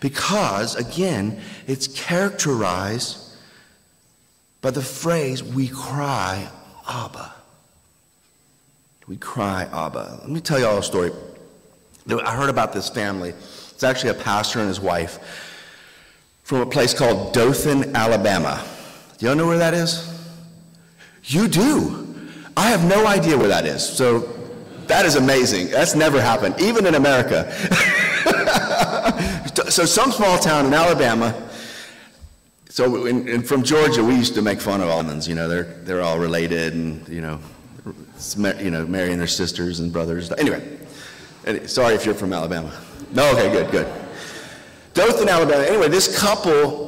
Because, 0.00 0.76
again, 0.76 1.40
it's 1.66 1.88
characterized 1.88 3.18
by 4.60 4.70
the 4.70 4.82
phrase, 4.82 5.42
we 5.42 5.68
cry, 5.68 6.48
Abba. 6.88 7.32
We 9.06 9.16
cry, 9.16 9.68
Abba. 9.72 10.18
Let 10.20 10.30
me 10.30 10.40
tell 10.40 10.58
you 10.58 10.66
all 10.66 10.78
a 10.78 10.82
story. 10.82 11.10
I 12.08 12.34
heard 12.34 12.50
about 12.50 12.72
this 12.72 12.88
family. 12.88 13.30
It's 13.30 13.82
actually 13.82 14.10
a 14.10 14.14
pastor 14.14 14.60
and 14.60 14.68
his 14.68 14.80
wife 14.80 15.18
from 16.44 16.60
a 16.60 16.66
place 16.66 16.94
called 16.94 17.34
Dothan, 17.34 17.94
Alabama. 17.94 18.64
Do 19.18 19.26
y'all 19.26 19.34
know 19.34 19.46
where 19.46 19.58
that 19.58 19.74
is? 19.74 20.14
You 21.24 21.48
do. 21.48 22.16
I 22.56 22.70
have 22.70 22.84
no 22.88 23.06
idea 23.06 23.36
where 23.36 23.48
that 23.48 23.66
is. 23.66 23.86
So 23.86 24.37
that 24.88 25.06
is 25.06 25.16
amazing. 25.16 25.70
That's 25.70 25.94
never 25.94 26.20
happened, 26.20 26.60
even 26.60 26.86
in 26.86 26.94
America. 26.94 27.50
so 29.68 29.84
some 29.84 30.10
small 30.10 30.38
town 30.38 30.66
in 30.66 30.74
Alabama. 30.74 31.34
So 32.70 33.06
in, 33.06 33.28
in, 33.28 33.42
from 33.42 33.62
Georgia, 33.62 34.02
we 34.02 34.14
used 34.14 34.34
to 34.34 34.42
make 34.42 34.60
fun 34.60 34.80
of 34.80 34.88
almonds. 34.88 35.28
You 35.28 35.34
know, 35.34 35.48
they're 35.48 35.64
they're 35.84 36.02
all 36.02 36.18
related, 36.18 36.74
and 36.74 37.06
you 37.08 37.20
know, 37.20 37.40
you 38.58 38.70
know, 38.70 38.86
marrying 38.86 39.18
their 39.18 39.26
sisters 39.26 39.80
and 39.80 39.92
brothers. 39.92 40.32
Anyway, 40.32 40.78
sorry 41.66 41.94
if 41.94 42.04
you're 42.04 42.14
from 42.14 42.32
Alabama. 42.32 42.72
No, 43.12 43.30
okay, 43.32 43.52
good, 43.52 43.70
good. 43.70 43.86
Dothan, 44.94 45.28
Alabama. 45.28 45.64
Anyway, 45.64 45.88
this 45.88 46.18
couple 46.18 46.87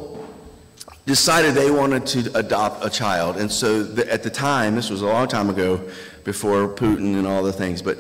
decided 1.11 1.55
they 1.55 1.73
wanted 1.73 2.07
to 2.07 2.39
adopt 2.39 2.85
a 2.85 2.89
child, 2.89 3.37
and 3.37 3.51
so 3.51 3.83
the, 3.83 4.11
at 4.13 4.23
the 4.23 4.31
time, 4.31 4.77
this 4.77 4.91
was 4.91 5.03
a 5.03 5.07
long 5.07 5.27
time 5.27 5.51
ago, 5.51 5.81
before 6.23 6.69
Putin 6.69 7.19
and 7.19 7.27
all 7.27 7.43
the 7.43 7.53
things, 7.53 7.83
but 7.83 7.99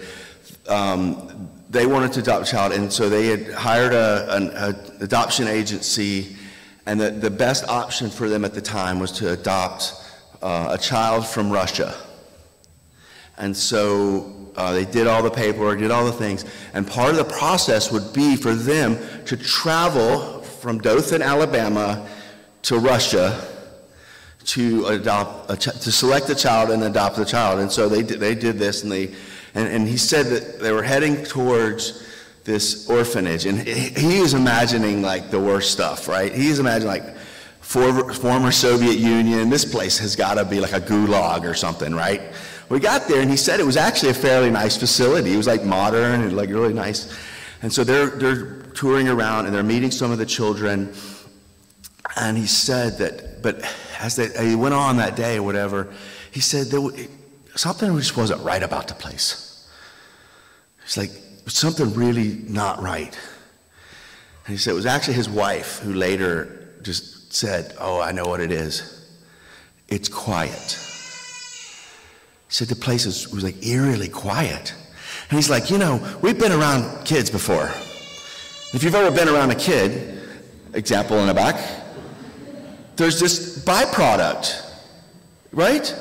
um, 0.69 1.51
they 1.71 1.87
wanted 1.87 2.13
to 2.13 2.21
adopt 2.21 2.47
a 2.47 2.51
child, 2.53 2.73
and 2.73 2.93
so 2.93 3.09
they 3.09 3.27
had 3.27 3.53
hired 3.53 3.93
a, 3.93 4.37
an 4.37 4.51
a 4.55 5.03
adoption 5.03 5.49
agency, 5.49 6.37
and 6.87 7.01
the, 7.01 7.11
the 7.11 7.31
best 7.31 7.69
option 7.69 8.09
for 8.11 8.29
them 8.29 8.45
at 8.45 8.55
the 8.55 8.61
time 8.61 9.01
was 9.01 9.11
to 9.11 9.33
adopt 9.33 9.93
uh, 10.41 10.69
a 10.71 10.79
child 10.79 11.27
from 11.27 11.51
Russia. 11.51 11.93
And 13.39 13.57
so 13.57 14.53
uh, 14.55 14.73
they 14.73 14.85
did 14.85 15.09
all 15.09 15.23
the 15.25 15.31
paperwork, 15.31 15.81
did 15.81 15.91
all 15.91 16.05
the 16.05 16.13
things, 16.13 16.45
and 16.75 16.87
part 16.87 17.11
of 17.11 17.17
the 17.17 17.25
process 17.25 17.91
would 17.91 18.13
be 18.13 18.37
for 18.37 18.55
them 18.55 18.97
to 19.25 19.37
travel 19.37 20.43
from 20.43 20.79
Dothan, 20.79 21.23
Alabama, 21.23 22.07
to 22.63 22.79
Russia 22.79 23.47
to 24.45 24.87
adopt, 24.87 25.51
a 25.51 25.57
to 25.57 25.93
select 25.93 26.29
a 26.31 26.35
child 26.35 26.71
and 26.71 26.83
adopt 26.83 27.17
the 27.17 27.25
child. 27.25 27.61
And 27.61 27.71
so 27.71 27.89
they 27.89 28.03
did, 28.03 28.21
they 28.21 28.35
did 28.35 28.59
this, 28.59 28.83
and 28.83 28.91
they 28.91 29.15
and, 29.55 29.69
and 29.69 29.89
he 29.89 29.97
said 29.97 30.27
that 30.27 30.61
they 30.61 30.73
were 30.73 30.83
heading 30.83 31.25
towards 31.25 32.07
this 32.45 32.89
orphanage. 32.89 33.47
And 33.47 33.61
he 33.61 34.21
was 34.21 34.35
imagining 34.35 35.03
like 35.03 35.31
the 35.31 35.41
worst 35.41 35.73
stuff, 35.73 36.09
right? 36.09 36.33
He's 36.33 36.59
imagining 36.59 36.89
like 36.89 37.17
for, 37.61 38.13
former 38.13 38.51
Soviet 38.51 38.97
Union. 38.99 39.51
This 39.51 39.65
place 39.65 39.99
has 39.99 40.17
got 40.17 40.35
to 40.35 40.45
be 40.45 40.61
like 40.61 40.73
a 40.73 40.81
gulag 40.81 41.49
or 41.49 41.55
something, 41.55 41.95
right? 41.95 42.23
We 42.69 42.79
got 42.79 43.09
there 43.09 43.21
and 43.21 43.31
he 43.31 43.37
said 43.37 43.61
it 43.61 43.67
was 43.67 43.77
actually 43.77 44.11
a 44.11 44.15
fairly 44.15 44.51
nice 44.51 44.77
facility. 44.77 45.35
It 45.35 45.37
was 45.37 45.47
like 45.47 45.65
modern 45.65 46.23
and 46.23 46.37
like 46.37 46.51
really 46.51 46.73
nice. 46.73 47.17
And 47.63 47.73
so 47.73 47.85
they're, 47.85 48.07
they're 48.07 48.63
touring 48.75 49.09
around 49.09 49.47
and 49.47 49.55
they're 49.55 49.63
meeting 49.63 49.91
some 49.91 50.13
of 50.13 50.19
the 50.19 50.27
children. 50.27 50.93
And 52.17 52.37
he 52.37 52.47
said 52.47 52.99
that, 52.99 53.43
but 53.43 53.63
as 54.01 54.17
they, 54.17 54.29
he 54.49 54.55
went 54.55 54.75
on 54.75 54.97
that 54.97 55.17
day 55.17 55.37
or 55.37 55.43
whatever, 55.43 55.93
he 56.31 56.41
said 56.41 56.67
there, 56.67 56.81
something 57.55 57.97
just 57.97 58.17
wasn't 58.17 58.43
right 58.43 58.63
about 58.63 58.89
the 58.89 58.95
place. 58.95 59.69
It's 60.85 60.97
like 60.97 61.11
something 61.47 61.93
really 61.95 62.43
not 62.49 62.83
right. 62.83 63.17
And 64.47 64.53
he 64.53 64.57
said 64.57 64.73
it 64.73 64.75
was 64.75 64.87
actually 64.87 65.15
his 65.15 65.29
wife 65.29 65.79
who 65.79 65.95
later 65.95 66.75
just 66.83 67.33
said, 67.33 67.75
Oh, 67.79 68.01
I 68.01 68.13
know 68.13 68.25
what 68.25 68.41
it 68.41 68.51
is. 68.51 69.09
It's 69.89 70.09
quiet. 70.09 70.79
He 72.49 72.55
said 72.55 72.69
the 72.69 72.77
place 72.77 73.07
was, 73.07 73.29
was 73.29 73.45
like 73.45 73.65
eerily 73.65 74.09
quiet. 74.09 74.75
And 75.29 75.39
he's 75.39 75.51
like, 75.51 75.71
You 75.71 75.79
know, 75.79 76.19
we've 76.23 76.39
been 76.39 76.53
around 76.53 77.05
kids 77.05 77.31
before. 77.31 77.71
If 78.73 78.83
you've 78.83 78.95
ever 78.95 79.15
been 79.15 79.29
around 79.29 79.51
a 79.51 79.57
kid, 79.57 80.21
example 80.75 81.19
in 81.19 81.27
the 81.27 81.35
back, 81.35 81.57
there's 83.01 83.19
this 83.19 83.65
byproduct, 83.65 84.63
right? 85.53 85.95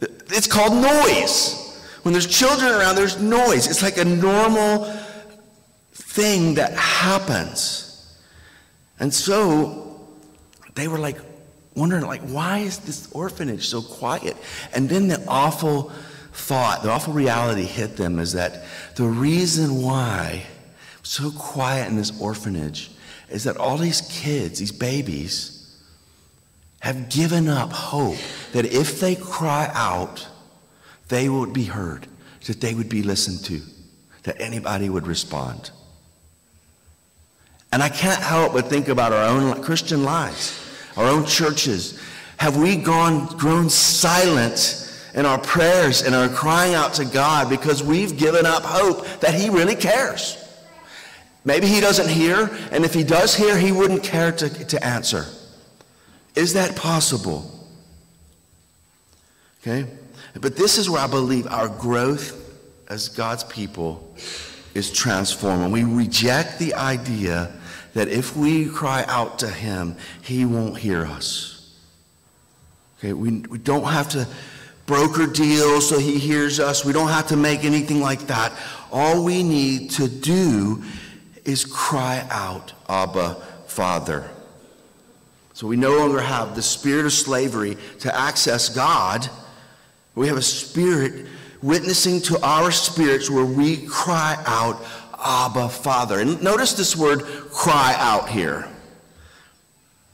It's 0.00 0.48
called 0.48 0.72
noise. 0.72 1.80
When 2.02 2.12
there's 2.12 2.26
children 2.26 2.72
around, 2.72 2.96
there's 2.96 3.20
noise. 3.20 3.68
It's 3.68 3.80
like 3.80 3.96
a 3.96 4.04
normal 4.04 4.92
thing 5.92 6.54
that 6.54 6.72
happens. 6.74 8.16
And 8.98 9.14
so 9.14 10.00
they 10.74 10.88
were 10.88 10.98
like 10.98 11.18
wondering, 11.76 12.04
like, 12.04 12.22
why 12.22 12.58
is 12.58 12.78
this 12.78 13.08
orphanage 13.12 13.68
so 13.68 13.80
quiet? 13.80 14.36
And 14.74 14.88
then 14.88 15.06
the 15.06 15.24
awful 15.28 15.92
thought, 16.32 16.82
the 16.82 16.90
awful 16.90 17.12
reality 17.12 17.62
hit 17.62 17.96
them 17.96 18.18
is 18.18 18.32
that 18.32 18.64
the 18.96 19.04
reason 19.04 19.82
why 19.82 20.42
so 21.04 21.30
quiet 21.30 21.88
in 21.88 21.96
this 21.96 22.20
orphanage 22.20 22.90
is 23.34 23.44
that 23.44 23.56
all 23.56 23.76
these 23.76 24.00
kids, 24.02 24.60
these 24.60 24.70
babies, 24.70 25.76
have 26.78 27.08
given 27.08 27.48
up 27.48 27.72
hope 27.72 28.16
that 28.52 28.64
if 28.64 29.00
they 29.00 29.16
cry 29.16 29.68
out, 29.74 30.28
they 31.08 31.28
would 31.28 31.52
be 31.52 31.64
heard, 31.64 32.06
that 32.46 32.60
they 32.60 32.74
would 32.74 32.88
be 32.88 33.02
listened 33.02 33.44
to, 33.44 33.60
that 34.22 34.40
anybody 34.40 34.88
would 34.88 35.06
respond. 35.08 35.72
And 37.72 37.82
I 37.82 37.88
can't 37.88 38.22
help 38.22 38.52
but 38.52 38.68
think 38.68 38.86
about 38.86 39.12
our 39.12 39.24
own 39.24 39.60
Christian 39.64 40.04
lives, 40.04 40.56
our 40.96 41.06
own 41.06 41.26
churches. 41.26 42.00
Have 42.36 42.56
we 42.56 42.76
gone, 42.76 43.26
grown 43.36 43.68
silent 43.68 44.80
in 45.14 45.26
our 45.26 45.38
prayers 45.38 46.02
and 46.02 46.14
our 46.14 46.28
crying 46.28 46.74
out 46.74 46.94
to 46.94 47.04
God 47.04 47.50
because 47.50 47.82
we've 47.82 48.16
given 48.16 48.46
up 48.46 48.62
hope 48.62 49.04
that 49.20 49.34
He 49.34 49.50
really 49.50 49.74
cares? 49.74 50.43
Maybe 51.44 51.66
He 51.66 51.80
doesn't 51.80 52.08
hear, 52.08 52.50
and 52.72 52.84
if 52.84 52.94
He 52.94 53.04
does 53.04 53.34
hear, 53.34 53.58
He 53.58 53.72
wouldn't 53.72 54.02
care 54.02 54.32
to, 54.32 54.48
to 54.48 54.84
answer. 54.84 55.26
Is 56.34 56.54
that 56.54 56.74
possible? 56.74 57.50
Okay? 59.60 59.88
But 60.40 60.56
this 60.56 60.78
is 60.78 60.90
where 60.90 61.00
I 61.00 61.06
believe 61.06 61.46
our 61.46 61.68
growth 61.68 62.40
as 62.88 63.08
God's 63.08 63.44
people 63.44 64.14
is 64.74 64.90
transformed. 64.90 65.72
We 65.72 65.84
reject 65.84 66.58
the 66.58 66.74
idea 66.74 67.52
that 67.94 68.08
if 68.08 68.36
we 68.36 68.66
cry 68.66 69.04
out 69.06 69.38
to 69.40 69.48
Him, 69.48 69.96
He 70.22 70.44
won't 70.44 70.78
hear 70.78 71.06
us. 71.06 71.74
Okay? 72.98 73.12
We, 73.12 73.40
we 73.48 73.58
don't 73.58 73.84
have 73.84 74.08
to 74.10 74.26
broker 74.86 75.26
deals 75.26 75.88
so 75.88 75.98
He 75.98 76.18
hears 76.18 76.58
us. 76.58 76.84
We 76.84 76.92
don't 76.92 77.08
have 77.08 77.28
to 77.28 77.36
make 77.36 77.64
anything 77.64 78.00
like 78.00 78.26
that. 78.26 78.52
All 78.90 79.24
we 79.24 79.42
need 79.42 79.90
to 79.92 80.08
do 80.08 80.82
is 81.44 81.64
cry 81.64 82.26
out, 82.30 82.72
Abba, 82.88 83.34
Father. 83.66 84.30
So 85.52 85.66
we 85.66 85.76
no 85.76 85.96
longer 85.96 86.20
have 86.20 86.56
the 86.56 86.62
spirit 86.62 87.06
of 87.06 87.12
slavery 87.12 87.76
to 88.00 88.16
access 88.16 88.68
God. 88.68 89.28
We 90.14 90.26
have 90.28 90.36
a 90.36 90.42
spirit 90.42 91.26
witnessing 91.62 92.20
to 92.22 92.40
our 92.44 92.70
spirits 92.70 93.30
where 93.30 93.44
we 93.44 93.86
cry 93.86 94.42
out, 94.46 94.84
Abba, 95.18 95.68
Father. 95.68 96.20
And 96.20 96.42
notice 96.42 96.72
this 96.72 96.96
word 96.96 97.22
cry 97.50 97.94
out 97.98 98.28
here. 98.28 98.68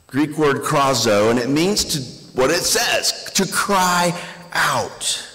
Greek 0.07 0.37
word 0.37 0.57
krazo, 0.57 1.31
and 1.31 1.39
it 1.39 1.49
means 1.49 1.85
to 1.85 1.99
what 2.35 2.51
it 2.51 2.63
says, 2.63 3.31
to 3.33 3.45
cry 3.51 4.13
out. 4.53 5.27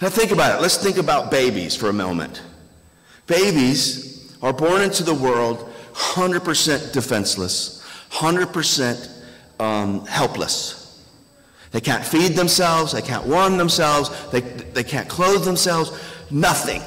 Now 0.00 0.08
think 0.08 0.32
about 0.32 0.58
it. 0.58 0.62
Let's 0.62 0.76
think 0.76 0.98
about 0.98 1.30
babies 1.30 1.76
for 1.76 1.88
a 1.88 1.92
moment. 1.92 2.42
Babies 3.26 4.11
are 4.42 4.52
born 4.52 4.82
into 4.82 5.02
the 5.02 5.14
world 5.14 5.70
100% 5.94 6.92
defenseless 6.92 7.82
100% 8.12 9.08
um, 9.58 10.06
helpless. 10.06 10.78
They 11.70 11.80
can't 11.80 12.04
feed 12.04 12.32
themselves, 12.32 12.92
they 12.92 13.00
can't 13.00 13.26
warm 13.26 13.56
themselves, 13.56 14.10
they, 14.30 14.40
they 14.40 14.84
can't 14.84 15.08
clothe 15.08 15.44
themselves, 15.44 15.98
nothing. 16.30 16.82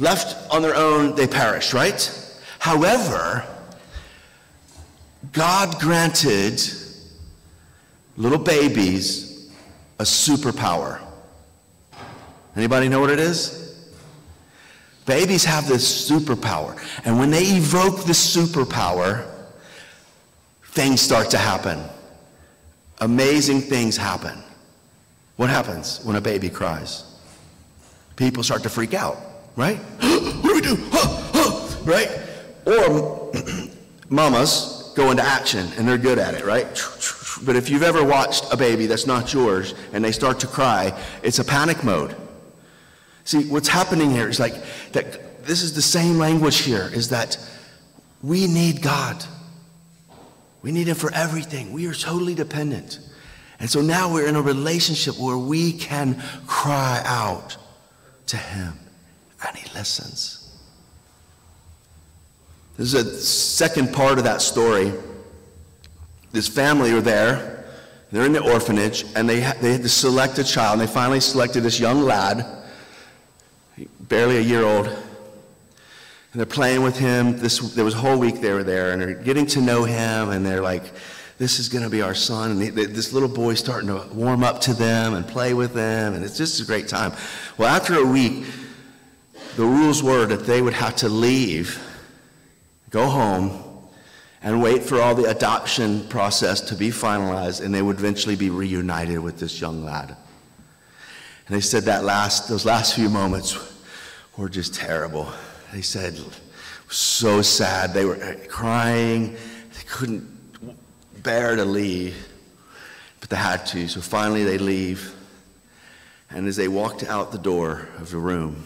Left 0.00 0.52
on 0.52 0.62
their 0.62 0.74
own, 0.74 1.14
they 1.14 1.28
perish, 1.28 1.72
right? 1.72 2.34
However, 2.58 3.46
God 5.32 5.78
granted 5.78 6.60
little 8.16 8.38
babies 8.38 9.50
a 10.00 10.02
superpower. 10.02 11.00
Anybody 12.56 12.88
know 12.88 13.00
what 13.00 13.10
it 13.10 13.20
is? 13.20 13.59
Babies 15.10 15.44
have 15.44 15.66
this 15.66 16.08
superpower. 16.08 16.78
And 17.04 17.18
when 17.18 17.32
they 17.32 17.42
evoke 17.42 18.04
this 18.04 18.36
superpower, 18.36 19.26
things 20.66 21.00
start 21.00 21.30
to 21.30 21.36
happen. 21.36 21.82
Amazing 23.00 23.62
things 23.62 23.96
happen. 23.96 24.40
What 25.34 25.50
happens 25.50 25.98
when 26.04 26.14
a 26.14 26.20
baby 26.20 26.48
cries? 26.48 27.12
People 28.14 28.44
start 28.44 28.62
to 28.62 28.68
freak 28.68 28.94
out, 28.94 29.16
right? 29.56 29.78
what 29.98 30.42
do 30.44 30.54
we 30.54 30.60
do? 30.60 30.76
right? 31.82 32.08
Or 32.64 33.32
mamas 34.10 34.92
go 34.94 35.10
into 35.10 35.24
action 35.24 35.66
and 35.76 35.88
they're 35.88 35.98
good 35.98 36.20
at 36.20 36.34
it, 36.34 36.44
right? 36.44 36.68
But 37.44 37.56
if 37.56 37.68
you've 37.68 37.82
ever 37.82 38.04
watched 38.04 38.52
a 38.52 38.56
baby 38.56 38.86
that's 38.86 39.08
not 39.08 39.32
yours 39.32 39.74
and 39.92 40.04
they 40.04 40.12
start 40.12 40.38
to 40.38 40.46
cry, 40.46 40.96
it's 41.24 41.40
a 41.40 41.44
panic 41.44 41.82
mode. 41.82 42.14
See, 43.30 43.44
what's 43.44 43.68
happening 43.68 44.10
here 44.10 44.28
is 44.28 44.40
like 44.40 44.56
that 44.90 45.44
this 45.44 45.62
is 45.62 45.72
the 45.72 45.80
same 45.80 46.18
language 46.18 46.62
here 46.62 46.90
is 46.92 47.10
that 47.10 47.38
we 48.24 48.48
need 48.48 48.82
God. 48.82 49.24
We 50.62 50.72
need 50.72 50.88
Him 50.88 50.96
for 50.96 51.14
everything. 51.14 51.72
We 51.72 51.86
are 51.86 51.94
totally 51.94 52.34
dependent. 52.34 52.98
And 53.60 53.70
so 53.70 53.82
now 53.82 54.12
we're 54.12 54.26
in 54.26 54.34
a 54.34 54.42
relationship 54.42 55.16
where 55.16 55.38
we 55.38 55.72
can 55.72 56.20
cry 56.48 57.04
out 57.06 57.56
to 58.26 58.36
Him 58.36 58.72
and 59.46 59.56
He 59.56 59.78
listens. 59.78 60.52
This 62.76 62.92
is 62.92 62.94
a 62.94 63.16
second 63.16 63.94
part 63.94 64.18
of 64.18 64.24
that 64.24 64.42
story. 64.42 64.92
This 66.32 66.48
family 66.48 66.90
are 66.90 67.00
there. 67.00 67.64
They're 68.10 68.26
in 68.26 68.32
the 68.32 68.42
orphanage, 68.42 69.04
and 69.14 69.28
they, 69.28 69.36
they 69.36 69.70
had 69.70 69.82
to 69.82 69.88
select 69.88 70.36
a 70.40 70.42
child. 70.42 70.80
And 70.80 70.88
they 70.88 70.92
finally 70.92 71.20
selected 71.20 71.60
this 71.60 71.78
young 71.78 72.02
lad, 72.02 72.56
barely 74.10 74.38
a 74.38 74.42
year 74.42 74.64
old. 74.64 74.86
And 74.88 74.98
they're 76.38 76.44
playing 76.44 76.82
with 76.82 76.98
him. 76.98 77.38
This, 77.38 77.58
there 77.74 77.84
was 77.84 77.94
a 77.94 77.98
whole 77.98 78.18
week 78.18 78.40
they 78.40 78.52
were 78.52 78.64
there, 78.64 78.92
and 78.92 79.00
they're 79.00 79.14
getting 79.14 79.46
to 79.46 79.62
know 79.62 79.84
him, 79.84 80.28
and 80.30 80.44
they're 80.44 80.60
like, 80.60 80.92
this 81.38 81.58
is 81.58 81.70
going 81.70 81.84
to 81.84 81.90
be 81.90 82.02
our 82.02 82.14
son. 82.14 82.50
And 82.50 82.60
they, 82.60 82.86
this 82.86 83.12
little 83.14 83.28
boy's 83.28 83.58
starting 83.58 83.88
to 83.88 84.06
warm 84.12 84.44
up 84.44 84.60
to 84.62 84.74
them 84.74 85.14
and 85.14 85.26
play 85.26 85.54
with 85.54 85.72
them, 85.72 86.12
and 86.12 86.22
it's 86.22 86.36
just 86.36 86.60
a 86.60 86.66
great 86.66 86.88
time. 86.88 87.12
Well, 87.56 87.74
after 87.74 87.94
a 87.94 88.04
week, 88.04 88.44
the 89.56 89.64
rules 89.64 90.02
were 90.02 90.26
that 90.26 90.44
they 90.44 90.60
would 90.60 90.74
have 90.74 90.96
to 90.96 91.08
leave, 91.08 91.80
go 92.90 93.06
home, 93.06 93.62
and 94.42 94.60
wait 94.62 94.82
for 94.82 95.00
all 95.00 95.14
the 95.14 95.30
adoption 95.30 96.06
process 96.08 96.60
to 96.62 96.74
be 96.74 96.88
finalized, 96.88 97.64
and 97.64 97.72
they 97.72 97.82
would 97.82 97.98
eventually 97.98 98.36
be 98.36 98.50
reunited 98.50 99.20
with 99.20 99.38
this 99.38 99.60
young 99.60 99.84
lad. 99.84 100.16
And 101.46 101.56
they 101.56 101.60
said 101.60 101.84
that 101.84 102.04
last, 102.04 102.48
those 102.48 102.64
last 102.64 102.94
few 102.94 103.08
moments 103.08 103.70
were 104.40 104.48
just 104.48 104.74
terrible. 104.74 105.30
They 105.70 105.82
said, 105.82 106.18
so 106.88 107.42
sad. 107.42 107.92
They 107.92 108.06
were 108.06 108.16
uh, 108.16 108.36
crying. 108.48 109.34
They 109.34 109.82
couldn't 109.86 110.26
bear 111.22 111.56
to 111.56 111.64
leave, 111.64 112.16
but 113.20 113.28
they 113.28 113.36
had 113.36 113.66
to. 113.66 113.86
So 113.86 114.00
finally 114.00 114.44
they 114.44 114.56
leave. 114.56 115.14
And 116.30 116.48
as 116.48 116.56
they 116.56 116.68
walked 116.68 117.04
out 117.04 117.32
the 117.32 117.38
door 117.38 117.86
of 117.98 118.10
the 118.10 118.16
room, 118.16 118.64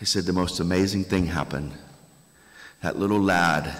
they 0.00 0.06
said 0.06 0.24
the 0.24 0.32
most 0.32 0.58
amazing 0.60 1.04
thing 1.04 1.26
happened. 1.26 1.72
That 2.80 2.98
little 2.98 3.20
lad 3.20 3.76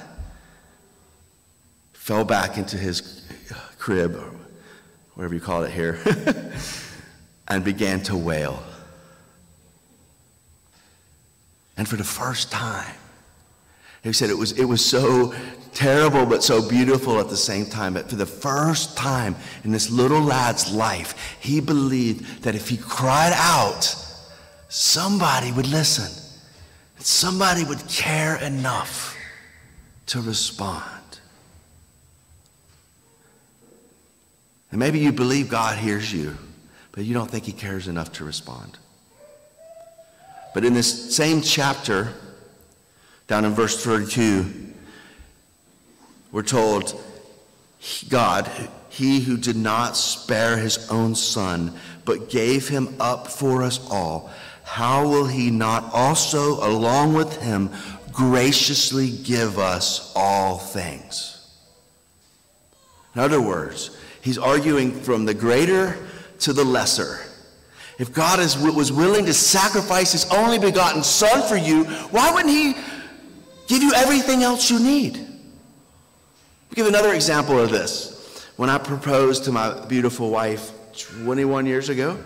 fell 1.95 2.25
back 2.25 2.59
into 2.59 2.77
his 2.77 3.25
crib, 3.79 4.15
or 4.15 4.31
whatever 5.15 5.35
you 5.35 5.41
call 5.41 5.63
it 5.63 5.71
here, 5.71 5.99
and 7.49 7.65
began 7.65 8.03
to 8.05 8.17
wail. 8.17 8.63
And 11.77 11.89
for 11.89 11.97
the 11.97 12.05
first 12.05 12.51
time, 12.53 12.95
he 14.03 14.13
said 14.13 14.31
it 14.31 14.39
was, 14.39 14.53
it 14.53 14.65
was 14.65 14.85
so 14.85 15.35
terrible 15.73 16.25
but 16.27 16.43
so 16.43 16.67
beautiful 16.67 17.19
at 17.19 17.29
the 17.29 17.37
same 17.37 17.67
time. 17.67 17.95
But 17.95 18.09
for 18.09 18.17
the 18.17 18.27
first 18.27 18.97
time 18.97 19.35
in 19.65 19.73
this 19.73 19.91
little 19.91 20.21
lad's 20.21 20.73
life, 20.73 21.37
he 21.41 21.61
believed 21.61 22.43
that 22.43 22.55
if 22.55 22.69
he 22.69 22.77
cried 22.77 23.33
out, 23.35 23.83
somebody 24.69 25.53
would 25.53 25.67
listen. 25.67 26.23
Somebody 26.99 27.65
would 27.65 27.87
care 27.89 28.37
enough 28.37 29.17
to 30.07 30.21
respond. 30.21 30.85
And 34.71 34.79
maybe 34.79 34.99
you 34.99 35.13
believe 35.13 35.49
God 35.49 35.79
hears 35.79 36.13
you, 36.13 36.37
but 36.93 37.05
you 37.05 37.15
don't 37.15 37.31
think 37.31 37.45
he 37.45 37.53
cares 37.53 37.89
enough 37.89 38.13
to 38.15 38.25
respond. 38.25 38.79
But 40.55 40.65
in 40.65 40.73
this 40.73 41.15
same 41.15 41.43
chapter, 41.43 42.15
down 43.27 43.45
in 43.45 43.53
verse 43.53 43.85
32, 43.85 44.47
we're 46.31 46.43
told, 46.43 46.99
God, 48.09 48.51
he 48.89 49.21
who 49.21 49.37
did 49.37 49.57
not 49.57 49.97
spare 49.97 50.57
his 50.57 50.89
own 50.91 51.17
son, 51.17 51.75
but 52.05 52.31
gave 52.31 52.69
him 52.69 52.95
up 53.01 53.27
for 53.27 53.65
us 53.65 53.81
all, 53.91 54.31
how 54.63 55.09
will 55.09 55.27
he 55.27 55.51
not 55.51 55.93
also, 55.93 56.65
along 56.67 57.15
with 57.15 57.43
him, 57.43 57.71
graciously 58.13 59.11
give 59.11 59.59
us 59.59 60.13
all 60.15 60.59
things? 60.59 61.31
In 63.15 63.21
other 63.21 63.41
words, 63.41 63.97
he's 64.23 64.39
arguing 64.39 64.93
from 64.93 65.25
the 65.25 65.35
greater 65.35 65.97
to 66.41 66.53
the 66.53 66.65
lesser. 66.65 67.21
If 67.99 68.13
God 68.13 68.41
is, 68.41 68.59
was 68.59 68.91
willing 68.91 69.25
to 69.27 69.35
sacrifice 69.35 70.13
his 70.13 70.31
only 70.33 70.59
begotten 70.59 71.03
son 71.03 71.47
for 71.49 71.57
you, 71.57 71.85
why 72.11 72.33
wouldn't 72.33 72.53
he 72.53 72.75
give 73.69 73.83
you 73.83 73.93
everything 73.95 74.43
else 74.43 74.71
you 74.71 74.81
need? 74.81 75.17
I'll 75.17 76.75
give 76.75 76.87
another 76.87 77.15
example 77.15 77.59
of 77.59 77.71
this. 77.71 78.47
When 78.57 78.69
I 78.69 78.79
proposed 78.79 79.45
to 79.45 79.53
my 79.53 79.85
beautiful 79.87 80.31
wife 80.31 80.73
21 80.97 81.67
years 81.67 81.89
ago, 81.89 82.19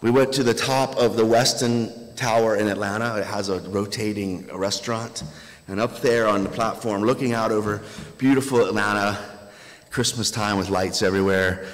we 0.00 0.10
went 0.10 0.32
to 0.34 0.42
the 0.42 0.54
top 0.54 0.96
of 0.96 1.16
the 1.16 1.24
Westin 1.24 2.14
Tower 2.16 2.56
in 2.56 2.68
Atlanta. 2.68 3.16
It 3.16 3.26
has 3.26 3.48
a 3.48 3.60
rotating 3.60 4.46
restaurant. 4.54 5.24
And 5.66 5.78
up 5.78 6.00
there 6.00 6.26
on 6.26 6.44
the 6.44 6.48
platform, 6.48 7.02
looking 7.02 7.32
out 7.32 7.52
over 7.52 7.82
beautiful 8.16 8.64
Atlanta, 8.64 9.18
Christmas 9.90 10.30
time 10.30 10.56
with 10.56 10.70
lights 10.70 11.02
everywhere, 11.02 11.66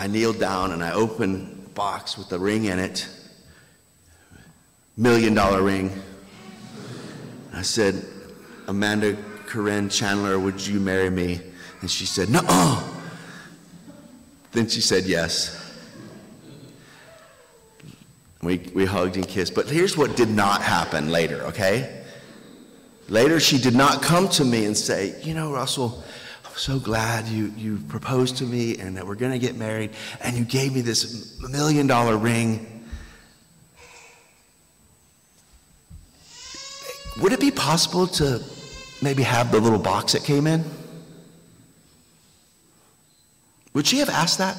I 0.00 0.06
kneeled 0.06 0.40
down 0.40 0.72
and 0.72 0.82
I 0.82 0.92
opened 0.92 1.66
a 1.66 1.68
box 1.74 2.16
with 2.16 2.32
a 2.32 2.38
ring 2.38 2.64
in 2.64 2.78
it, 2.78 3.06
million 4.96 5.34
dollar 5.34 5.62
ring. 5.62 5.92
I 7.52 7.60
said, 7.60 8.02
Amanda 8.66 9.14
Corinne 9.44 9.90
Chandler, 9.90 10.38
would 10.38 10.66
you 10.66 10.80
marry 10.80 11.10
me? 11.10 11.42
And 11.82 11.90
she 11.90 12.06
said, 12.06 12.30
No. 12.30 12.82
Then 14.52 14.70
she 14.70 14.80
said 14.80 15.04
yes. 15.04 15.54
We, 18.40 18.70
we 18.74 18.86
hugged 18.86 19.16
and 19.16 19.28
kissed. 19.28 19.54
But 19.54 19.68
here's 19.68 19.98
what 19.98 20.16
did 20.16 20.30
not 20.30 20.62
happen 20.62 21.12
later, 21.12 21.42
okay? 21.42 22.02
Later, 23.10 23.38
she 23.38 23.58
did 23.58 23.74
not 23.74 24.00
come 24.00 24.30
to 24.30 24.46
me 24.46 24.64
and 24.64 24.74
say, 24.74 25.20
You 25.22 25.34
know, 25.34 25.52
Russell, 25.52 26.02
so 26.56 26.78
glad 26.78 27.26
you, 27.26 27.52
you 27.56 27.78
proposed 27.88 28.36
to 28.38 28.44
me 28.44 28.78
and 28.78 28.96
that 28.96 29.06
we're 29.06 29.14
going 29.14 29.32
to 29.32 29.38
get 29.38 29.56
married, 29.56 29.90
and 30.20 30.36
you 30.36 30.44
gave 30.44 30.74
me 30.74 30.80
this 30.80 31.40
million 31.40 31.86
dollar 31.86 32.16
ring. 32.16 32.66
Would 37.20 37.32
it 37.32 37.40
be 37.40 37.50
possible 37.50 38.06
to 38.06 38.42
maybe 39.02 39.22
have 39.22 39.52
the 39.52 39.60
little 39.60 39.78
box 39.78 40.12
that 40.12 40.24
came 40.24 40.46
in? 40.46 40.64
Would 43.74 43.86
she 43.86 43.98
have 43.98 44.10
asked 44.10 44.38
that? 44.38 44.56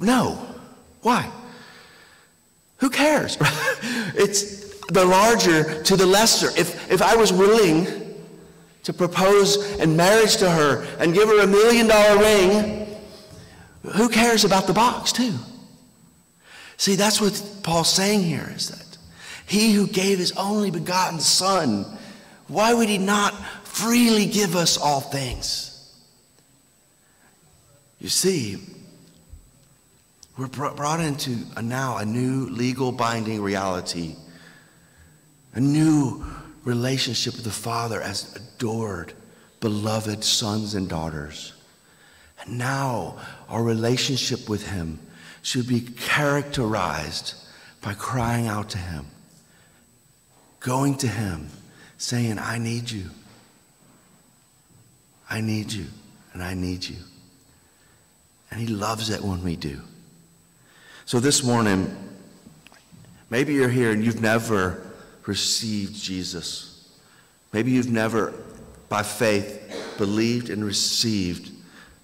No. 0.00 0.38
Why? 1.02 1.30
Who 2.78 2.90
cares? 2.90 3.36
it's 4.14 4.80
the 4.88 5.04
larger 5.04 5.82
to 5.82 5.96
the 5.96 6.06
lesser. 6.06 6.48
If, 6.58 6.90
if 6.90 7.02
I 7.02 7.16
was 7.16 7.32
willing 7.32 8.03
to 8.84 8.92
propose 8.92 9.56
in 9.78 9.96
marriage 9.96 10.36
to 10.36 10.50
her 10.50 10.86
and 10.98 11.12
give 11.12 11.28
her 11.28 11.42
a 11.42 11.46
million 11.46 11.86
dollar 11.86 12.18
ring, 12.18 12.86
who 13.82 14.08
cares 14.08 14.44
about 14.44 14.66
the 14.66 14.72
box, 14.72 15.12
too? 15.12 15.34
See, 16.76 16.94
that's 16.94 17.20
what 17.20 17.40
Paul's 17.62 17.90
saying 17.90 18.22
here 18.22 18.52
is 18.54 18.68
that 18.70 18.98
he 19.46 19.72
who 19.72 19.86
gave 19.86 20.18
his 20.18 20.32
only 20.32 20.70
begotten 20.70 21.20
Son, 21.20 21.84
why 22.48 22.74
would 22.74 22.88
he 22.88 22.98
not 22.98 23.34
freely 23.64 24.26
give 24.26 24.56
us 24.56 24.76
all 24.76 25.00
things? 25.00 25.70
You 28.00 28.08
see, 28.08 28.58
we're 30.36 30.48
brought 30.48 31.00
into 31.00 31.38
a 31.56 31.62
now 31.62 31.98
a 31.98 32.04
new 32.04 32.46
legal 32.46 32.92
binding 32.92 33.40
reality, 33.40 34.16
a 35.54 35.60
new 35.60 36.24
relationship 36.64 37.34
with 37.34 37.44
the 37.44 37.50
Father 37.50 38.00
as 38.00 38.36
adored, 38.54 39.12
beloved 39.60 40.24
sons 40.24 40.74
and 40.74 40.88
daughters. 40.88 41.52
And 42.40 42.58
now 42.58 43.18
our 43.48 43.62
relationship 43.62 44.48
with 44.48 44.66
Him 44.68 44.98
should 45.42 45.66
be 45.66 45.80
characterized 45.80 47.34
by 47.82 47.94
crying 47.94 48.46
out 48.46 48.70
to 48.70 48.78
Him, 48.78 49.06
going 50.60 50.96
to 50.98 51.08
Him, 51.08 51.48
saying, 51.98 52.38
I 52.38 52.58
need 52.58 52.90
you. 52.90 53.10
I 55.28 55.40
need 55.40 55.72
you, 55.72 55.86
and 56.32 56.42
I 56.42 56.54
need 56.54 56.84
you. 56.84 56.96
And 58.50 58.60
He 58.60 58.66
loves 58.66 59.10
it 59.10 59.22
when 59.22 59.42
we 59.42 59.56
do. 59.56 59.80
So 61.06 61.20
this 61.20 61.42
morning, 61.42 61.94
Maybe 63.34 63.54
you're 63.54 63.68
here 63.68 63.90
and 63.90 64.04
you've 64.04 64.20
never 64.20 64.80
received 65.26 65.94
Jesus. 65.96 66.73
Maybe 67.54 67.70
you've 67.70 67.88
never, 67.88 68.34
by 68.88 69.04
faith, 69.04 69.94
believed 69.96 70.50
and 70.50 70.64
received 70.64 71.52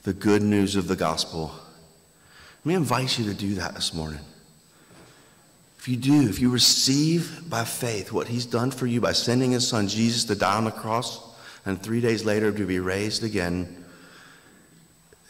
the 0.04 0.12
good 0.12 0.42
news 0.42 0.76
of 0.76 0.86
the 0.86 0.94
gospel. 0.94 1.50
Let 2.60 2.66
me 2.66 2.74
invite 2.74 3.18
you 3.18 3.24
to 3.24 3.34
do 3.34 3.54
that 3.56 3.74
this 3.74 3.92
morning. 3.92 4.20
If 5.76 5.88
you 5.88 5.96
do, 5.96 6.28
if 6.28 6.38
you 6.38 6.50
receive 6.50 7.50
by 7.50 7.64
faith 7.64 8.12
what 8.12 8.28
he's 8.28 8.46
done 8.46 8.70
for 8.70 8.86
you 8.86 9.00
by 9.00 9.10
sending 9.10 9.50
his 9.50 9.66
son 9.66 9.88
Jesus 9.88 10.22
to 10.26 10.36
die 10.36 10.56
on 10.56 10.66
the 10.66 10.70
cross 10.70 11.20
and 11.66 11.82
three 11.82 12.00
days 12.00 12.24
later 12.24 12.52
to 12.52 12.64
be 12.64 12.78
raised 12.78 13.24
again, 13.24 13.84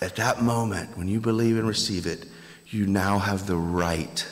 at 0.03 0.17
that 0.17 0.43
moment, 0.43 0.99
when 0.99 1.09
you 1.09 1.19
believe 1.19 1.57
and 1.57 1.67
receive 1.67 2.07
it, 2.07 2.27
you 2.67 2.87
now 2.87 3.19
have 3.19 3.47
the 3.47 3.57
right 3.57 4.27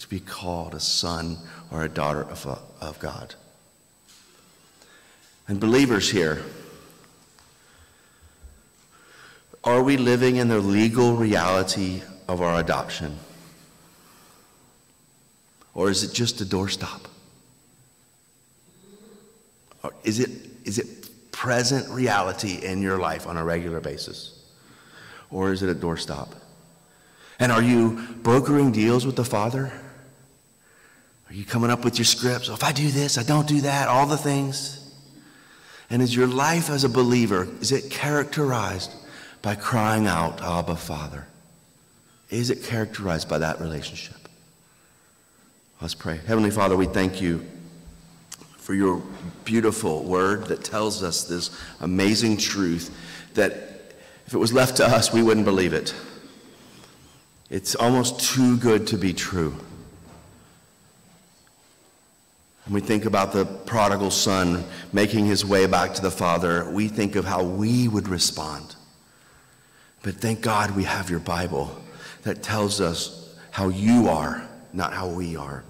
to 0.00 0.08
be 0.08 0.18
called 0.18 0.74
a 0.74 0.80
son 0.80 1.38
or 1.70 1.84
a 1.84 1.88
daughter 1.88 2.22
of, 2.22 2.44
of 2.80 2.98
God. 2.98 3.36
And 5.48 5.58
believers 5.58 6.10
here, 6.10 6.42
are 9.64 9.82
we 9.82 9.96
living 9.96 10.36
in 10.36 10.48
the 10.48 10.58
legal 10.58 11.16
reality 11.16 12.02
of 12.28 12.42
our 12.42 12.60
adoption? 12.60 13.18
Or 15.74 15.90
is 15.90 16.04
it 16.04 16.12
just 16.12 16.42
a 16.42 16.44
doorstop? 16.44 17.06
Or 19.82 19.94
is 20.04 20.20
it, 20.20 20.30
is 20.64 20.78
it 20.78 21.32
present 21.32 21.88
reality 21.88 22.58
in 22.62 22.82
your 22.82 22.98
life 22.98 23.26
on 23.26 23.38
a 23.38 23.44
regular 23.44 23.80
basis? 23.80 24.44
Or 25.30 25.52
is 25.52 25.62
it 25.62 25.70
a 25.70 25.74
doorstop? 25.74 26.28
And 27.38 27.52
are 27.52 27.62
you 27.62 28.06
brokering 28.22 28.72
deals 28.72 29.06
with 29.06 29.16
the 29.16 29.24
Father? 29.24 29.72
Are 31.30 31.34
you 31.34 31.44
coming 31.44 31.70
up 31.70 31.84
with 31.84 31.96
your 31.96 32.04
scripts? 32.04 32.48
if 32.48 32.64
I 32.64 32.72
do 32.72 32.90
this, 32.90 33.16
I 33.16 33.22
don't 33.22 33.46
do 33.46 33.62
that, 33.62 33.88
all 33.88 34.06
the 34.06 34.16
things. 34.16 34.87
And 35.90 36.02
is 36.02 36.14
your 36.14 36.26
life 36.26 36.68
as 36.68 36.84
a 36.84 36.88
believer, 36.88 37.48
is 37.60 37.72
it 37.72 37.90
characterized 37.90 38.92
by 39.40 39.54
crying 39.54 40.06
out, 40.06 40.42
Abba, 40.42 40.76
Father? 40.76 41.26
Is 42.30 42.50
it 42.50 42.62
characterized 42.62 43.28
by 43.28 43.38
that 43.38 43.60
relationship? 43.60 44.16
Let's 45.80 45.94
pray. 45.94 46.20
Heavenly 46.26 46.50
Father, 46.50 46.76
we 46.76 46.86
thank 46.86 47.22
you 47.22 47.46
for 48.56 48.74
your 48.74 49.02
beautiful 49.44 50.02
word 50.04 50.46
that 50.48 50.62
tells 50.62 51.02
us 51.02 51.24
this 51.24 51.58
amazing 51.80 52.36
truth 52.36 52.94
that 53.34 53.52
if 54.26 54.34
it 54.34 54.38
was 54.38 54.52
left 54.52 54.76
to 54.76 54.86
us, 54.86 55.10
we 55.10 55.22
wouldn't 55.22 55.46
believe 55.46 55.72
it. 55.72 55.94
It's 57.48 57.74
almost 57.74 58.20
too 58.20 58.58
good 58.58 58.86
to 58.88 58.98
be 58.98 59.14
true. 59.14 59.56
When 62.68 62.82
we 62.82 62.86
think 62.86 63.06
about 63.06 63.32
the 63.32 63.46
prodigal 63.46 64.10
son 64.10 64.62
making 64.92 65.24
his 65.24 65.42
way 65.42 65.64
back 65.64 65.94
to 65.94 66.02
the 66.02 66.10
father, 66.10 66.70
we 66.70 66.86
think 66.86 67.16
of 67.16 67.24
how 67.24 67.42
we 67.42 67.88
would 67.88 68.08
respond. 68.08 68.76
But 70.02 70.16
thank 70.16 70.42
God 70.42 70.76
we 70.76 70.84
have 70.84 71.08
your 71.08 71.20
Bible 71.20 71.74
that 72.24 72.42
tells 72.42 72.82
us 72.82 73.34
how 73.50 73.70
you 73.70 74.08
are, 74.08 74.46
not 74.74 74.92
how 74.92 75.08
we 75.08 75.34
are. 75.34 75.64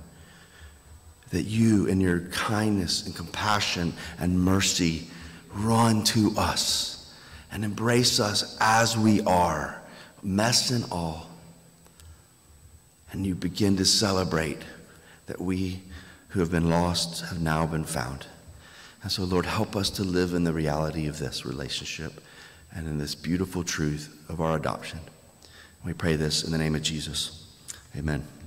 That 1.31 1.45
you, 1.45 1.87
in 1.87 2.01
your 2.01 2.23
kindness 2.33 3.07
and 3.07 3.15
compassion 3.15 3.93
and 4.19 4.37
mercy, 4.37 5.07
run 5.55 6.03
to 6.03 6.35
us 6.37 7.15
and 7.53 7.65
embrace 7.65 8.19
us 8.19 8.59
as 8.61 8.99
we 8.99 9.21
are, 9.21 9.81
mess 10.25 10.73
and 10.73 10.85
all. 10.91 11.31
And 13.13 13.25
you 13.25 13.37
begin 13.37 13.77
to 13.77 13.85
celebrate 13.85 14.63
that 15.27 15.41
we 15.41 15.81
who 16.29 16.41
have 16.41 16.51
been 16.51 16.71
lost 16.71 17.25
have 17.27 17.41
now 17.41 17.67
been 17.67 17.85
found. 17.85 18.27
And 19.03 19.11
so, 19.11 19.25
Lord, 19.25 19.47
help 19.47 19.77
us 19.77 19.91
to 19.91 20.05
live 20.05 20.35
in 20.35 20.45
the 20.45 20.53
reality 20.53 21.07
of 21.07 21.19
this 21.19 21.47
relationship 21.47 22.21
and 22.73 22.87
in 22.87 22.99
this 22.99 23.15
beautiful 23.15 23.63
truth 23.63 24.15
of 24.29 24.41
our 24.41 24.57
adoption. 24.57 25.01
We 25.85 25.95
pray 25.95 26.17
this 26.17 26.45
in 26.45 26.53
the 26.53 26.59
name 26.59 26.75
of 26.75 26.83
Jesus. 26.83 27.47
Amen. 27.97 28.38